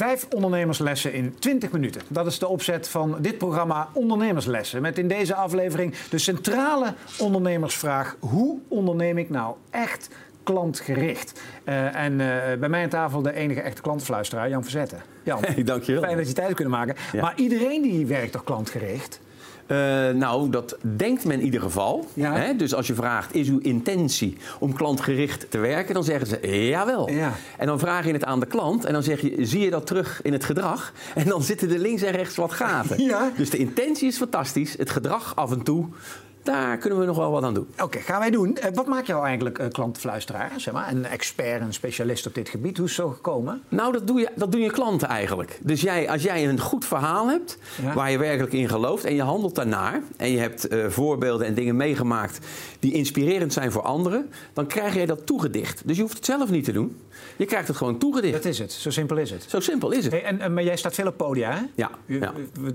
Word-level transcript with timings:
Vijf 0.00 0.26
ondernemerslessen 0.34 1.12
in 1.12 1.34
20 1.38 1.72
minuten. 1.72 2.02
Dat 2.08 2.26
is 2.26 2.38
de 2.38 2.48
opzet 2.48 2.88
van 2.88 3.16
dit 3.20 3.38
programma 3.38 3.88
Ondernemerslessen. 3.92 4.82
Met 4.82 4.98
in 4.98 5.08
deze 5.08 5.34
aflevering 5.34 5.94
de 6.10 6.18
centrale 6.18 6.94
ondernemersvraag: 7.18 8.16
hoe 8.20 8.58
onderneem 8.68 9.18
ik 9.18 9.30
nou 9.30 9.54
echt 9.70 10.08
klantgericht? 10.42 11.40
Uh, 11.64 11.96
en 11.96 12.12
uh, 12.12 12.18
bij 12.58 12.68
mij 12.68 12.82
aan 12.82 12.88
tafel 12.88 13.22
de 13.22 13.34
enige 13.34 13.60
echte 13.60 13.82
klantenfluisteraar, 13.82 14.48
Jan 14.48 14.62
Verzetten. 14.62 15.02
Jan, 15.22 15.44
hey, 15.44 15.62
dankjewel. 15.62 16.02
Fijn 16.02 16.16
dat 16.16 16.28
je 16.28 16.34
tijd 16.34 16.54
kunnen 16.54 16.72
maken. 16.72 16.94
Ja. 17.12 17.20
Maar 17.20 17.34
iedereen 17.36 17.82
die 17.82 18.06
werkt 18.06 18.32
toch 18.32 18.44
klantgericht? 18.44 19.20
Uh, 19.70 19.76
nou, 20.08 20.50
dat 20.50 20.76
denkt 20.96 21.24
men 21.24 21.38
in 21.38 21.44
ieder 21.44 21.60
geval. 21.60 22.08
Ja. 22.14 22.34
Hè? 22.34 22.56
Dus 22.56 22.74
als 22.74 22.86
je 22.86 22.94
vraagt, 22.94 23.34
is 23.34 23.48
uw 23.48 23.58
intentie 23.58 24.36
om 24.58 24.72
klantgericht 24.72 25.50
te 25.50 25.58
werken? 25.58 25.94
Dan 25.94 26.04
zeggen 26.04 26.26
ze, 26.26 26.66
jawel. 26.68 27.10
Ja. 27.10 27.32
En 27.58 27.66
dan 27.66 27.78
vraag 27.78 28.06
je 28.06 28.12
het 28.12 28.24
aan 28.24 28.40
de 28.40 28.46
klant 28.46 28.84
en 28.84 28.92
dan 28.92 29.02
zeg 29.02 29.20
je, 29.20 29.34
zie 29.38 29.60
je 29.60 29.70
dat 29.70 29.86
terug 29.86 30.22
in 30.22 30.32
het 30.32 30.44
gedrag? 30.44 30.92
En 31.14 31.26
dan 31.26 31.42
zitten 31.42 31.70
er 31.70 31.78
links 31.78 32.02
en 32.02 32.12
rechts 32.12 32.36
wat 32.36 32.52
gaten. 32.52 32.98
Ja. 33.10 33.32
Dus 33.36 33.50
de 33.50 33.58
intentie 33.58 34.08
is 34.08 34.16
fantastisch, 34.16 34.74
het 34.78 34.90
gedrag 34.90 35.36
af 35.36 35.50
en 35.50 35.62
toe... 35.62 35.88
Daar 36.50 36.78
kunnen 36.78 36.98
we 36.98 37.04
nog 37.04 37.16
wel 37.16 37.30
wat 37.30 37.42
aan 37.42 37.54
doen. 37.54 37.66
Oké, 37.72 37.82
okay, 37.82 38.02
gaan 38.02 38.20
wij 38.20 38.30
doen. 38.30 38.58
Uh, 38.58 38.64
wat 38.74 38.86
maakt 38.86 39.06
jou 39.06 39.24
eigenlijk 39.24 39.58
uh, 39.58 39.68
klantfluisteraar? 39.68 40.52
Zeg 40.56 40.74
maar? 40.74 40.90
Een 40.90 41.06
expert, 41.06 41.60
een 41.60 41.72
specialist 41.72 42.26
op 42.26 42.34
dit 42.34 42.48
gebied. 42.48 42.76
Hoe 42.76 42.86
is 42.86 42.96
het 42.96 43.06
zo 43.06 43.12
gekomen? 43.12 43.62
Nou, 43.68 43.92
dat, 43.92 44.06
doe 44.06 44.20
je, 44.20 44.28
dat 44.34 44.52
doen 44.52 44.60
je 44.60 44.70
klanten 44.70 45.08
eigenlijk. 45.08 45.58
Dus 45.62 45.80
jij, 45.80 46.10
als 46.10 46.22
jij 46.22 46.48
een 46.48 46.60
goed 46.60 46.84
verhaal 46.84 47.28
hebt, 47.28 47.58
ja. 47.82 47.94
waar 47.94 48.10
je 48.10 48.18
werkelijk 48.18 48.52
in 48.52 48.68
gelooft... 48.68 49.04
en 49.04 49.14
je 49.14 49.22
handelt 49.22 49.54
daarnaar... 49.54 50.02
en 50.16 50.30
je 50.30 50.38
hebt 50.38 50.72
uh, 50.72 50.86
voorbeelden 50.86 51.46
en 51.46 51.54
dingen 51.54 51.76
meegemaakt... 51.76 52.46
die 52.78 52.92
inspirerend 52.92 53.52
zijn 53.52 53.72
voor 53.72 53.82
anderen... 53.82 54.30
dan 54.52 54.66
krijg 54.66 54.94
jij 54.94 55.06
dat 55.06 55.26
toegedicht. 55.26 55.82
Dus 55.84 55.96
je 55.96 56.02
hoeft 56.02 56.16
het 56.16 56.24
zelf 56.24 56.50
niet 56.50 56.64
te 56.64 56.72
doen. 56.72 56.96
Je 57.36 57.44
krijgt 57.44 57.68
het 57.68 57.76
gewoon 57.76 57.98
toegedicht. 57.98 58.34
Dat 58.34 58.44
is 58.44 58.58
het. 58.58 58.72
Zo 58.72 58.90
simpel 58.90 59.16
is 59.16 59.30
het. 59.30 59.44
Zo 59.48 59.60
simpel 59.60 59.90
is 59.90 60.04
het. 60.04 60.12
Hey, 60.12 60.24
en, 60.24 60.54
maar 60.54 60.64
jij 60.64 60.76
staat 60.76 60.94
veel 60.94 61.06
op 61.06 61.16
podia, 61.16 61.50
hè? 61.50 61.62
Ja. 61.74 61.90
ja. 62.06 62.32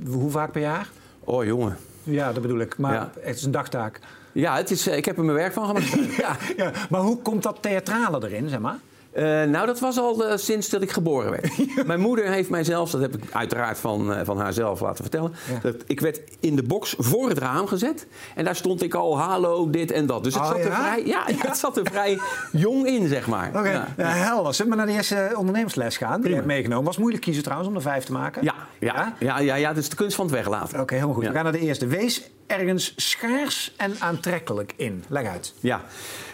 Hoe 0.08 0.32
vaak 0.32 0.52
per 0.52 0.62
jaar? 0.62 0.90
Oh, 1.24 1.46
jongen. 1.46 1.78
Ja, 2.06 2.34
dat 2.34 2.42
bedoel 2.42 2.60
ik. 2.60 2.78
Maar 2.78 2.94
ja. 2.94 3.12
het 3.20 3.36
is 3.36 3.44
een 3.44 3.52
dagtaak. 3.52 4.00
Ja, 4.32 4.56
het 4.56 4.72
is, 4.72 4.88
ik 4.88 5.06
heb 5.06 5.18
er 5.18 5.24
mijn 5.24 5.38
werk 5.38 5.54
van 5.54 5.66
gemaakt. 5.66 6.16
ja, 6.24 6.36
ja. 6.58 6.72
Maar 6.90 7.02
hoe 7.02 7.18
komt 7.18 7.44
dat 7.44 7.58
theatrale 7.62 8.26
erin, 8.28 8.50
zeg 8.50 8.60
maar? 8.60 8.78
Uh, 9.18 9.24
nou, 9.44 9.66
dat 9.66 9.80
was 9.80 9.98
al 10.00 10.28
uh, 10.32 10.38
sinds 10.38 10.70
dat 10.70 10.82
ik 10.82 10.92
geboren 10.92 11.32
werd. 11.32 11.52
Mijn 11.88 12.00
moeder 12.00 12.26
heeft 12.26 12.50
mij 12.50 12.64
zelfs, 12.64 12.92
dat 12.92 13.02
heb 13.02 13.16
ik 13.16 13.24
uiteraard 13.32 13.78
van, 13.78 14.12
uh, 14.12 14.20
van 14.24 14.38
haar 14.40 14.54
zelf 14.54 14.80
laten 14.80 15.04
vertellen. 15.04 15.34
Ja. 15.54 15.60
Dat 15.62 15.76
ik 15.88 16.00
werd 16.00 16.20
in 16.40 16.56
de 16.56 16.64
box 16.64 16.96
voor 16.98 17.30
het 17.30 17.38
raam 17.38 17.68
gezet. 17.68 18.08
En 18.36 18.46
daar 18.46 18.56
stond 18.56 18.82
ik 18.84 18.94
al, 18.94 19.20
hallo, 19.20 19.70
dit 19.70 19.92
en 19.92 20.06
dat. 20.06 20.24
Dus 20.24 20.34
het, 20.34 20.44
Oh, 20.44 20.50
zat, 20.50 20.58
er 20.58 20.72
vrij, 20.72 21.06
ja, 21.06 21.24
het 21.26 21.58
zat 21.66 21.78
er 21.78 21.86
vrij 21.92 22.20
jong 22.52 22.88
in, 22.88 23.08
zeg 23.08 23.28
maar. 23.28 23.48
Oké, 23.50 23.70
Ja. 23.72 23.88
ja. 23.98 24.08
helder. 24.08 24.54
Zullen 24.54 24.72
we 24.72 24.78
naar 24.78 24.86
de 24.86 24.92
eerste 24.92 25.32
ondernemersles 25.38 25.98
gaan? 25.98 26.08
Die 26.10 26.16
je 26.18 26.22
Prima. 26.22 26.36
hebt 26.36 26.48
meegenomen. 26.48 26.84
Was 26.84 26.94
het 26.94 27.02
moeilijk 27.02 27.24
kiezen 27.24 27.44
trouwens 27.44 27.70
om 27.70 27.76
er 27.76 27.82
vijf 27.82 28.04
te 28.04 28.12
maken? 28.12 28.44
Ja, 28.44 28.54
ja, 28.80 29.14
ja, 29.20 29.40
ja, 29.40 29.56
ja, 29.56 29.68
dat 29.74 29.84
is 29.84 29.90
de 29.90 29.96
kunst 29.96 30.16
van 30.16 30.26
het 30.26 30.34
weglaten. 30.36 30.80
Oké, 30.80 30.94
helemaal 30.94 31.16
goed. 31.16 31.26
We 31.26 31.32
gaan 31.32 31.44
naar 31.44 31.52
de 31.52 31.60
eerste. 31.60 31.88
Wees 31.88 32.30
ergens 32.48 32.94
schaars 32.96 33.74
en 33.78 33.96
aantrekkelijk 34.00 34.74
in. 34.76 35.04
Leg 35.08 35.28
uit. 35.28 35.54
Ja. 35.60 35.82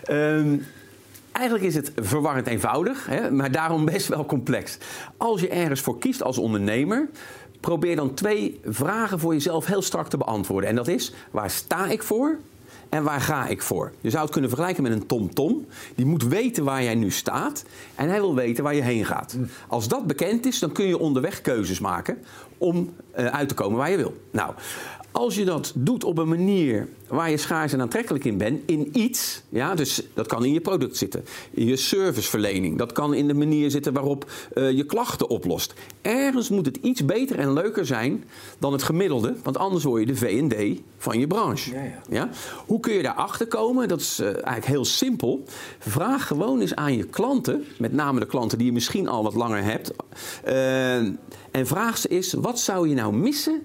Ehm, 0.04 0.58
eigenlijk 1.42 1.70
is 1.70 1.75
het 1.75 1.92
verwarrend 1.95 2.47
eenvoudig, 2.47 3.06
hè, 3.06 3.31
maar 3.31 3.52
daarom 3.52 3.86
best 3.86 4.08
wel 4.08 4.25
complex. 4.25 4.78
Als 5.17 5.42
je 5.42 5.50
ergens 5.50 5.81
voor 5.81 6.00
kiest 6.00 6.23
als 6.23 6.38
ondernemer, 6.38 7.09
probeer 7.59 7.95
dan 7.95 8.14
twee 8.14 8.59
vragen 8.66 9.20
voor 9.20 9.33
jezelf 9.33 9.66
heel 9.66 9.81
strak 9.81 10.08
te 10.08 10.17
beantwoorden. 10.17 10.70
En 10.70 10.75
dat 10.75 10.88
is, 10.88 11.14
waar 11.31 11.50
sta 11.50 11.88
ik 11.88 12.03
voor? 12.03 12.38
En 12.89 13.03
waar 13.03 13.22
ga 13.22 13.48
ik 13.48 13.61
voor? 13.61 13.92
Je 14.02 14.09
zou 14.09 14.23
het 14.23 14.31
kunnen 14.31 14.50
vergelijken 14.50 14.83
met 14.83 14.92
een 14.92 15.06
tom-tom. 15.06 15.66
Die 15.95 16.06
moet 16.06 16.23
weten 16.23 16.64
waar 16.64 16.83
jij 16.83 16.95
nu 16.95 17.11
staat 17.11 17.66
en 17.95 18.09
hij 18.09 18.20
wil 18.20 18.36
weten 18.36 18.64
waar 18.64 18.76
je 18.76 18.82
heen 18.82 19.05
gaat. 19.05 19.37
Als 19.67 19.87
dat 19.87 20.08
bekend 20.08 20.45
is, 20.45 20.60
dan 20.60 20.71
kun 20.71 20.87
je 20.87 20.98
onderweg 20.98 21.42
keuzes 21.42 21.80
maken 21.80 22.17
om 22.58 22.93
eh, 23.11 23.26
uit 23.26 23.48
te 23.48 23.54
komen 23.54 23.77
waar 23.77 23.92
je 23.92 23.98
wil. 23.98 24.14
Nou, 24.32 24.54
als 25.11 25.36
je 25.36 25.45
dat 25.45 25.72
doet 25.76 26.04
op 26.04 26.17
een 26.17 26.27
manier 26.27 26.88
waar 27.08 27.30
je 27.30 27.38
schaars 27.38 27.73
en 27.73 27.82
aantrekkelijk 27.82 28.26
in 28.26 28.38
bent, 28.38 28.61
in 28.66 28.89
iets, 28.94 29.42
ja, 29.49 29.76
dus 29.76 30.02
dat 30.14 30.27
kan 30.27 30.45
in 30.45 30.54
je 30.54 30.61
product 30.61 30.98
zitten, 30.98 31.26
in 31.52 31.66
je 31.66 31.76
serviceverlening, 31.76 32.77
dat 32.77 32.92
kan 32.92 33.14
in 33.14 33.27
de 33.27 33.33
manier 33.33 33.72
zitten 33.72 33.94
waarop 33.94 34.32
eh, 34.54 34.72
je 34.72 34.86
klachten 34.86 35.30
oplost. 35.30 35.73
Ergens 36.02 36.49
moet 36.49 36.66
het 36.66 36.77
iets 36.82 37.05
beter 37.05 37.39
en 37.39 37.54
leuker 37.54 37.86
zijn 37.86 38.23
dan 38.60 38.72
het 38.72 38.83
gemiddelde, 38.83 39.36
want 39.44 39.58
anders 39.58 39.83
word 39.83 39.99
je 39.99 40.08
de 40.08 40.16
V&D 40.16 40.82
van 40.98 41.20
je 41.20 41.28
branche. 41.28 41.72
Ja, 41.72 41.83
ja. 41.83 42.02
Ja? 42.10 42.30
Hoe 42.66 42.80
kun 42.80 42.93
je 42.93 43.04
daarachter 43.04 43.48
komen? 43.48 43.88
Dat 43.88 43.99
is 43.99 44.20
eh, 44.20 44.28
eigenlijk 44.28 44.66
heel 44.66 44.86
simpel. 44.86 45.43
Vraag 45.80 46.28
gewoon 46.28 46.61
eens 46.61 46.76
aan 46.76 46.98
je 46.98 47.04
klanten, 47.04 47.66
met 47.78 47.93
name 47.93 48.20
de 48.20 48.26
klanten 48.26 48.58
die 48.58 48.67
je 48.67 48.73
misschien 48.73 49.08
al 49.08 49.23
wat 49.23 49.33
langer 49.33 49.64
hebt, 49.64 49.92
eh, 50.43 50.95
en 51.52 51.67
vraag 51.67 51.98
ze 51.98 52.08
eens, 52.08 52.33
wat 52.33 52.60
zou 52.60 52.89
je 52.89 52.95
nou 52.95 53.14
missen 53.14 53.61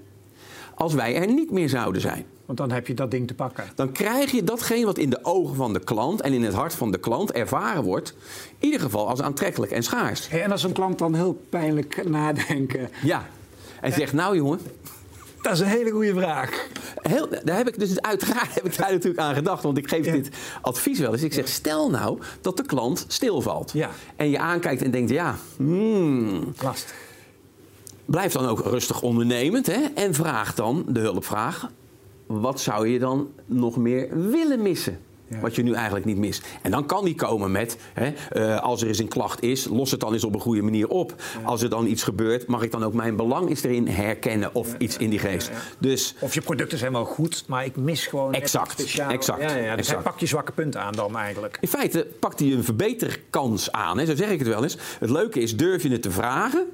als 0.76 0.94
wij 0.94 1.14
er 1.14 1.26
niet 1.26 1.50
meer 1.50 1.68
zouden 1.68 2.00
zijn? 2.00 2.24
Want 2.46 2.58
dan 2.58 2.70
heb 2.70 2.86
je 2.86 2.94
dat 2.94 3.10
ding 3.10 3.26
te 3.26 3.34
pakken. 3.34 3.64
Dan 3.74 3.92
krijg 3.92 4.30
je 4.30 4.44
datgene 4.44 4.84
wat 4.84 4.98
in 4.98 5.10
de 5.10 5.18
ogen 5.24 5.54
van 5.56 5.72
de 5.72 5.80
klant 5.80 6.20
en 6.20 6.32
in 6.32 6.42
het 6.44 6.54
hart 6.54 6.74
van 6.74 6.90
de 6.90 6.98
klant 6.98 7.32
ervaren 7.32 7.82
wordt, 7.82 8.14
in 8.58 8.64
ieder 8.64 8.80
geval 8.80 9.08
als 9.08 9.20
aantrekkelijk 9.22 9.72
en 9.72 9.82
schaars. 9.82 10.28
En 10.28 10.50
als 10.52 10.62
een 10.62 10.72
klant 10.72 10.98
dan 10.98 11.14
heel 11.14 11.42
pijnlijk 11.48 12.08
nadenken. 12.08 12.88
Ja. 13.02 13.26
En 13.80 13.92
zegt, 13.92 14.12
nou 14.12 14.36
jongen, 14.36 14.60
Dat 15.42 15.52
is 15.52 15.60
een 15.60 15.66
hele 15.66 15.90
goede 15.90 16.14
vraag. 16.14 16.66
Heel, 17.02 17.28
daar 17.44 17.56
heb 17.56 17.68
ik 17.68 17.78
dus 17.78 18.00
uiteraard 18.00 18.54
heb 18.54 18.64
ik 18.66 18.76
daar 18.76 18.90
natuurlijk 18.92 19.20
aan 19.22 19.34
gedacht, 19.34 19.62
want 19.62 19.78
ik 19.78 19.88
geef 19.88 20.04
Ja. 20.06 20.12
dit 20.12 20.28
advies 20.62 20.98
wel 20.98 21.12
eens. 21.12 21.22
Ik 21.22 21.32
zeg, 21.32 21.48
stel 21.48 21.90
nou 21.90 22.18
dat 22.40 22.56
de 22.56 22.62
klant 22.66 23.04
stilvalt. 23.08 23.72
Ja. 23.72 23.90
En 24.16 24.30
je 24.30 24.38
aankijkt 24.38 24.82
en 24.82 24.90
denkt, 24.90 25.10
ja, 25.10 25.36
hmm, 25.56 26.52
Lastig. 26.62 26.94
Blijf 28.06 28.32
dan 28.32 28.46
ook 28.46 28.60
rustig 28.60 29.02
ondernemend 29.02 29.66
hè, 29.66 29.82
en 29.94 30.14
vraag 30.14 30.54
dan 30.54 30.84
de 30.88 31.00
hulpvraag. 31.00 31.70
Wat 32.26 32.60
zou 32.60 32.88
je 32.88 32.98
dan 32.98 33.30
nog 33.46 33.76
meer 33.76 34.28
willen 34.30 34.62
missen? 34.62 34.98
Ja. 35.28 35.40
Wat 35.40 35.54
je 35.54 35.62
nu 35.62 35.72
eigenlijk 35.72 36.04
niet 36.04 36.16
mist. 36.16 36.46
En 36.62 36.70
dan 36.70 36.86
kan 36.86 37.04
die 37.04 37.14
komen 37.14 37.52
met, 37.52 37.78
hè, 37.92 38.12
eh, 38.30 38.62
als 38.62 38.82
er 38.82 38.88
eens 38.88 38.98
een 38.98 39.08
klacht 39.08 39.42
is, 39.42 39.64
los 39.64 39.90
het 39.90 40.00
dan 40.00 40.12
eens 40.12 40.24
op 40.24 40.34
een 40.34 40.40
goede 40.40 40.62
manier 40.62 40.88
op. 40.88 41.14
Als 41.42 41.62
er 41.62 41.68
dan 41.70 41.86
iets 41.86 42.02
gebeurt, 42.02 42.46
mag 42.46 42.62
ik 42.62 42.70
dan 42.70 42.84
ook 42.84 42.92
mijn 42.92 43.16
belang 43.16 43.48
eens 43.48 43.62
erin 43.62 43.88
herkennen 43.88 44.54
of 44.54 44.74
iets 44.78 44.96
in 44.96 45.10
die 45.10 45.18
geest. 45.18 45.50
Dus 45.78 46.14
Of 46.20 46.34
je 46.34 46.40
producten 46.40 46.78
zijn 46.78 46.92
wel 46.92 47.04
goed, 47.04 47.44
maar 47.46 47.64
ik 47.64 47.76
mis 47.76 48.06
gewoon 48.06 48.32
Exact, 48.34 48.80
exact, 49.08 49.42
Ja, 49.42 49.50
ja, 49.50 49.56
ja. 49.56 49.76
Dus 49.76 49.86
exact. 49.86 50.02
pak 50.02 50.20
je 50.20 50.26
zwakke 50.26 50.52
punten 50.52 50.80
aan 50.80 50.92
dan 50.92 51.16
eigenlijk. 51.16 51.58
In 51.60 51.68
feite 51.68 52.06
pakt 52.20 52.38
hij 52.38 52.52
een 52.52 52.64
verbeterkans 52.64 53.72
aan. 53.72 53.98
Hè? 53.98 54.06
Zo 54.06 54.14
zeg 54.14 54.30
ik 54.30 54.38
het 54.38 54.48
wel 54.48 54.62
eens. 54.62 54.76
Het 54.98 55.10
leuke 55.10 55.40
is, 55.40 55.56
durf 55.56 55.82
je 55.82 55.90
het 55.90 56.02
te 56.02 56.10
vragen? 56.10 56.66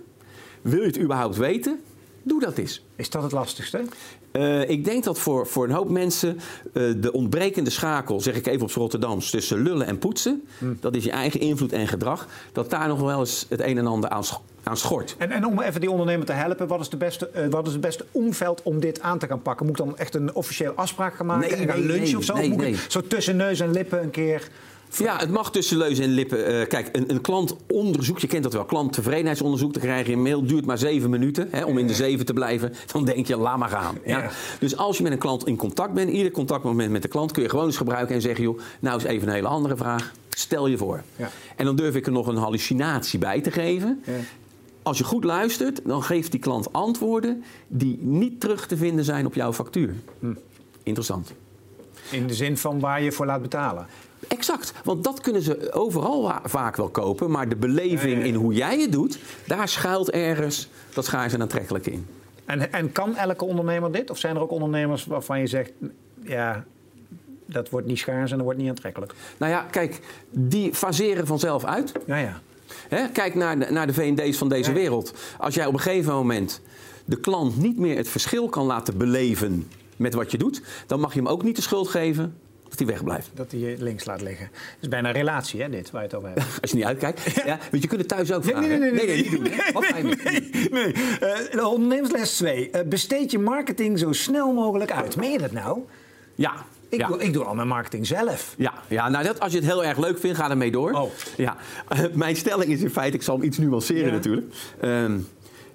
Wil 0.62 0.80
je 0.80 0.86
het 0.86 0.98
überhaupt 0.98 1.36
weten? 1.36 1.80
Doe 2.22 2.40
dat 2.40 2.58
eens. 2.58 2.84
Is 2.96 3.10
dat 3.10 3.22
het 3.22 3.32
lastigste? 3.32 3.84
Eh, 4.32 4.68
ik 4.68 4.84
denk 4.84 5.04
dat 5.04 5.18
voor, 5.18 5.46
voor 5.46 5.64
een 5.64 5.70
hoop 5.70 5.90
mensen 5.90 6.38
eh, 6.72 6.82
de 6.96 7.12
ontbrekende 7.12 7.70
schakel, 7.70 8.20
zeg 8.20 8.34
ik 8.34 8.46
even 8.46 8.62
op 8.62 8.70
Rotterdams, 8.70 9.30
tussen 9.30 9.62
lullen 9.62 9.86
en 9.86 9.98
poetsen, 9.98 10.42
dat 10.80 10.96
is 10.96 11.04
je 11.04 11.10
eigen 11.10 11.40
invloed 11.40 11.72
en 11.72 11.88
gedrag, 11.88 12.26
dat 12.52 12.70
daar 12.70 12.88
nog 12.88 13.00
wel 13.00 13.20
eens 13.20 13.46
het 13.48 13.60
een 13.60 13.78
en 13.78 13.86
ander 13.86 14.10
aan, 14.10 14.22
aan 14.62 14.76
schort. 14.76 15.14
En, 15.18 15.30
en 15.30 15.46
om 15.46 15.60
even 15.60 15.80
die 15.80 15.90
ondernemer 15.90 16.26
te 16.26 16.32
helpen, 16.32 16.66
wat 16.66 16.80
is, 16.80 16.88
de 16.88 16.96
beste, 16.96 17.28
eh, 17.28 17.48
wat 17.48 17.66
is 17.66 17.72
het 17.72 17.80
beste 17.80 18.06
omveld 18.10 18.62
om 18.62 18.80
dit 18.80 19.00
aan 19.00 19.18
te 19.18 19.26
gaan 19.26 19.42
pakken? 19.42 19.66
Moet 19.66 19.78
ik 19.78 19.84
dan 19.84 19.98
echt 19.98 20.14
een 20.14 20.34
officiële 20.34 20.72
afspraak 20.72 21.14
gaan 21.14 21.26
maken 21.26 21.50
Nee, 21.50 21.60
en 21.60 21.68
gaan 21.68 21.78
nee, 21.78 21.86
lunchen 21.86 22.04
nee, 22.04 22.16
of 22.16 22.24
zo? 22.24 22.48
Moet 22.48 22.62
ik. 22.62 22.86
Zo 22.88 23.00
tussen 23.00 23.36
neus 23.36 23.60
en 23.60 23.70
lippen 23.70 24.02
een 24.02 24.10
keer... 24.10 24.48
Ja, 24.98 25.16
het 25.18 25.30
mag 25.30 25.50
tussen 25.50 25.76
leus 25.76 25.98
en 25.98 26.10
lippen. 26.10 26.46
Eh, 26.46 26.66
kijk, 26.66 26.88
een, 26.92 27.10
een 27.10 27.20
klantonderzoek, 27.20 28.18
je 28.18 28.26
kent 28.26 28.42
dat 28.42 28.52
wel, 28.52 28.64
klanttevredenheidsonderzoek, 28.64 29.72
dan 29.72 29.82
krijg 29.82 30.06
je 30.06 30.12
een 30.12 30.22
mail, 30.22 30.46
duurt 30.46 30.66
maar 30.66 30.78
zeven 30.78 31.10
minuten 31.10 31.48
hè, 31.50 31.64
om 31.64 31.78
in 31.78 31.86
de 31.86 31.94
zeven 31.94 32.26
te 32.26 32.32
blijven. 32.32 32.72
Dan 32.92 33.04
denk 33.04 33.26
je, 33.26 33.36
laat 33.36 33.58
maar 33.58 33.68
gaan. 33.68 33.98
Ja? 34.04 34.18
Ja. 34.18 34.30
Dus 34.58 34.76
als 34.76 34.96
je 34.96 35.02
met 35.02 35.12
een 35.12 35.18
klant 35.18 35.46
in 35.46 35.56
contact 35.56 35.92
bent, 35.92 36.10
ieder 36.10 36.32
contactmoment 36.32 36.90
met 36.90 37.02
de 37.02 37.08
klant, 37.08 37.32
kun 37.32 37.42
je 37.42 37.48
gewoon 37.48 37.66
eens 37.66 37.76
gebruiken 37.76 38.14
en 38.14 38.20
zeggen, 38.20 38.44
joh, 38.44 38.60
nou 38.80 38.96
is 38.96 39.04
even 39.04 39.28
een 39.28 39.34
hele 39.34 39.48
andere 39.48 39.76
vraag. 39.76 40.12
Stel 40.28 40.66
je 40.66 40.76
voor. 40.76 41.02
Ja. 41.16 41.30
En 41.56 41.64
dan 41.64 41.76
durf 41.76 41.94
ik 41.94 42.06
er 42.06 42.12
nog 42.12 42.26
een 42.26 42.36
hallucinatie 42.36 43.18
bij 43.18 43.40
te 43.40 43.50
geven. 43.50 44.02
Ja. 44.06 44.12
Als 44.82 44.98
je 44.98 45.04
goed 45.04 45.24
luistert, 45.24 45.80
dan 45.84 46.02
geeft 46.02 46.30
die 46.30 46.40
klant 46.40 46.72
antwoorden 46.72 47.44
die 47.68 47.98
niet 48.00 48.40
terug 48.40 48.66
te 48.66 48.76
vinden 48.76 49.04
zijn 49.04 49.26
op 49.26 49.34
jouw 49.34 49.52
factuur. 49.52 49.94
Hm. 50.18 50.32
Interessant. 50.82 51.32
In 52.10 52.26
de 52.26 52.34
zin 52.34 52.56
van 52.56 52.80
waar 52.80 53.02
je 53.02 53.12
voor 53.12 53.26
laat 53.26 53.42
betalen. 53.42 53.86
Exact, 54.28 54.72
want 54.84 55.04
dat 55.04 55.20
kunnen 55.20 55.42
ze 55.42 55.72
overal 55.72 56.32
vaak 56.44 56.76
wel 56.76 56.88
kopen. 56.88 57.30
Maar 57.30 57.48
de 57.48 57.56
beleving 57.56 58.12
Ja, 58.12 58.18
ja, 58.18 58.24
ja. 58.24 58.24
in 58.24 58.34
hoe 58.34 58.54
jij 58.54 58.80
het 58.80 58.92
doet, 58.92 59.18
daar 59.46 59.68
schuilt 59.68 60.10
ergens 60.10 60.68
dat 60.94 61.04
schaars 61.04 61.32
en 61.32 61.40
aantrekkelijk 61.40 61.86
in. 61.86 62.06
En, 62.44 62.72
en 62.72 62.92
kan 62.92 63.16
elke 63.16 63.44
ondernemer 63.44 63.92
dit? 63.92 64.10
Of 64.10 64.18
zijn 64.18 64.36
er 64.36 64.42
ook 64.42 64.50
ondernemers 64.50 65.04
waarvan 65.06 65.40
je 65.40 65.46
zegt... 65.46 65.72
ja, 66.22 66.64
dat 67.46 67.70
wordt 67.70 67.86
niet 67.86 67.98
schaars 67.98 68.30
en 68.30 68.36
dat 68.36 68.44
wordt 68.44 68.60
niet 68.60 68.68
aantrekkelijk? 68.68 69.14
Nou 69.38 69.52
ja, 69.52 69.66
kijk, 69.70 70.00
die 70.30 70.74
faseren 70.74 71.26
vanzelf 71.26 71.64
uit. 71.64 71.92
Ja, 72.06 72.16
ja. 72.16 72.40
Hè? 72.88 73.08
Kijk 73.08 73.34
naar 73.34 73.58
de, 73.58 73.66
naar 73.70 73.86
de 73.86 73.92
V&D's 73.92 74.38
van 74.38 74.48
deze 74.48 74.70
Ja. 74.70 74.76
wereld. 74.76 75.14
Als 75.38 75.54
jij 75.54 75.66
op 75.66 75.72
een 75.72 75.80
gegeven 75.80 76.12
moment 76.14 76.60
de 77.04 77.16
klant 77.20 77.56
niet 77.56 77.78
meer 77.78 77.96
het 77.96 78.08
verschil 78.08 78.48
kan 78.48 78.64
laten 78.66 78.96
beleven 78.98 79.68
met 79.96 80.14
wat 80.14 80.30
je 80.30 80.38
doet, 80.38 80.62
dan 80.86 81.00
mag 81.00 81.12
je 81.14 81.18
hem 81.18 81.28
ook 81.28 81.42
niet 81.42 81.56
de 81.56 81.62
schuld 81.62 81.88
geven 81.88 82.36
dat 82.78 82.86
die 82.86 82.96
wegblijft. 82.96 83.30
Dat 83.34 83.50
hij 83.50 83.60
je 83.60 83.76
links 83.78 84.04
laat 84.04 84.20
liggen. 84.20 84.44
Het 84.52 84.76
is 84.80 84.88
bijna 84.88 85.08
een 85.08 85.14
relatie, 85.14 85.62
hè, 85.62 85.68
dit, 85.68 85.90
waar 85.90 86.02
je 86.02 86.08
het 86.08 86.16
over 86.16 86.28
hebt. 86.28 86.40
Als 86.62 86.70
je 86.70 86.76
niet 86.76 86.86
uitkijkt. 86.86 87.20
Ja, 87.44 87.58
want 87.70 87.82
je 87.82 87.88
kunt 87.88 88.00
het 88.00 88.08
thuis 88.08 88.32
ook 88.32 88.44
vragen. 88.44 88.68
Nee, 88.68 88.78
nee, 88.78 88.92
nee, 88.92 89.40
nee? 89.40 89.72
Wat 89.72 89.84
fijn. 89.84 90.06
nee, 90.06 90.68
nee. 90.70 90.92
Eh, 91.50 91.66
ondernemersles 91.66 92.36
2. 92.36 92.70
Eh, 92.70 92.88
besteed 92.88 93.30
je 93.30 93.38
marketing 93.38 93.98
zo 93.98 94.12
snel 94.12 94.52
mogelijk 94.52 94.92
uit. 94.92 95.16
Meen 95.16 95.30
je 95.30 95.38
dat 95.38 95.52
nou? 95.52 95.80
Ja. 96.34 96.52
Ik, 96.88 96.98
ja. 97.00 97.06
doe, 97.06 97.22
ik 97.22 97.32
doe 97.32 97.44
al 97.44 97.54
mijn 97.54 97.68
marketing 97.68 98.06
zelf. 98.06 98.54
Ja, 98.58 98.72
ja 98.88 99.08
nou 99.08 99.24
dat, 99.24 99.40
als 99.40 99.52
je 99.52 99.58
het 99.58 99.66
heel 99.66 99.84
erg 99.84 99.98
leuk 99.98 100.18
vindt, 100.18 100.38
ga 100.38 100.50
ermee 100.50 100.70
door. 100.70 100.92
Oh. 100.92 101.10
Ja. 101.36 101.56
Eh, 101.88 102.00
mijn 102.12 102.36
stelling 102.36 102.70
is 102.70 102.80
in 102.80 102.90
feite, 102.90 103.16
ik 103.16 103.22
zal 103.22 103.36
hem 103.36 103.44
iets 103.44 103.58
nuanceren 103.58 104.06
Ja. 104.06 104.12
natuurlijk. 104.12 104.54
Ehm, 104.80 105.18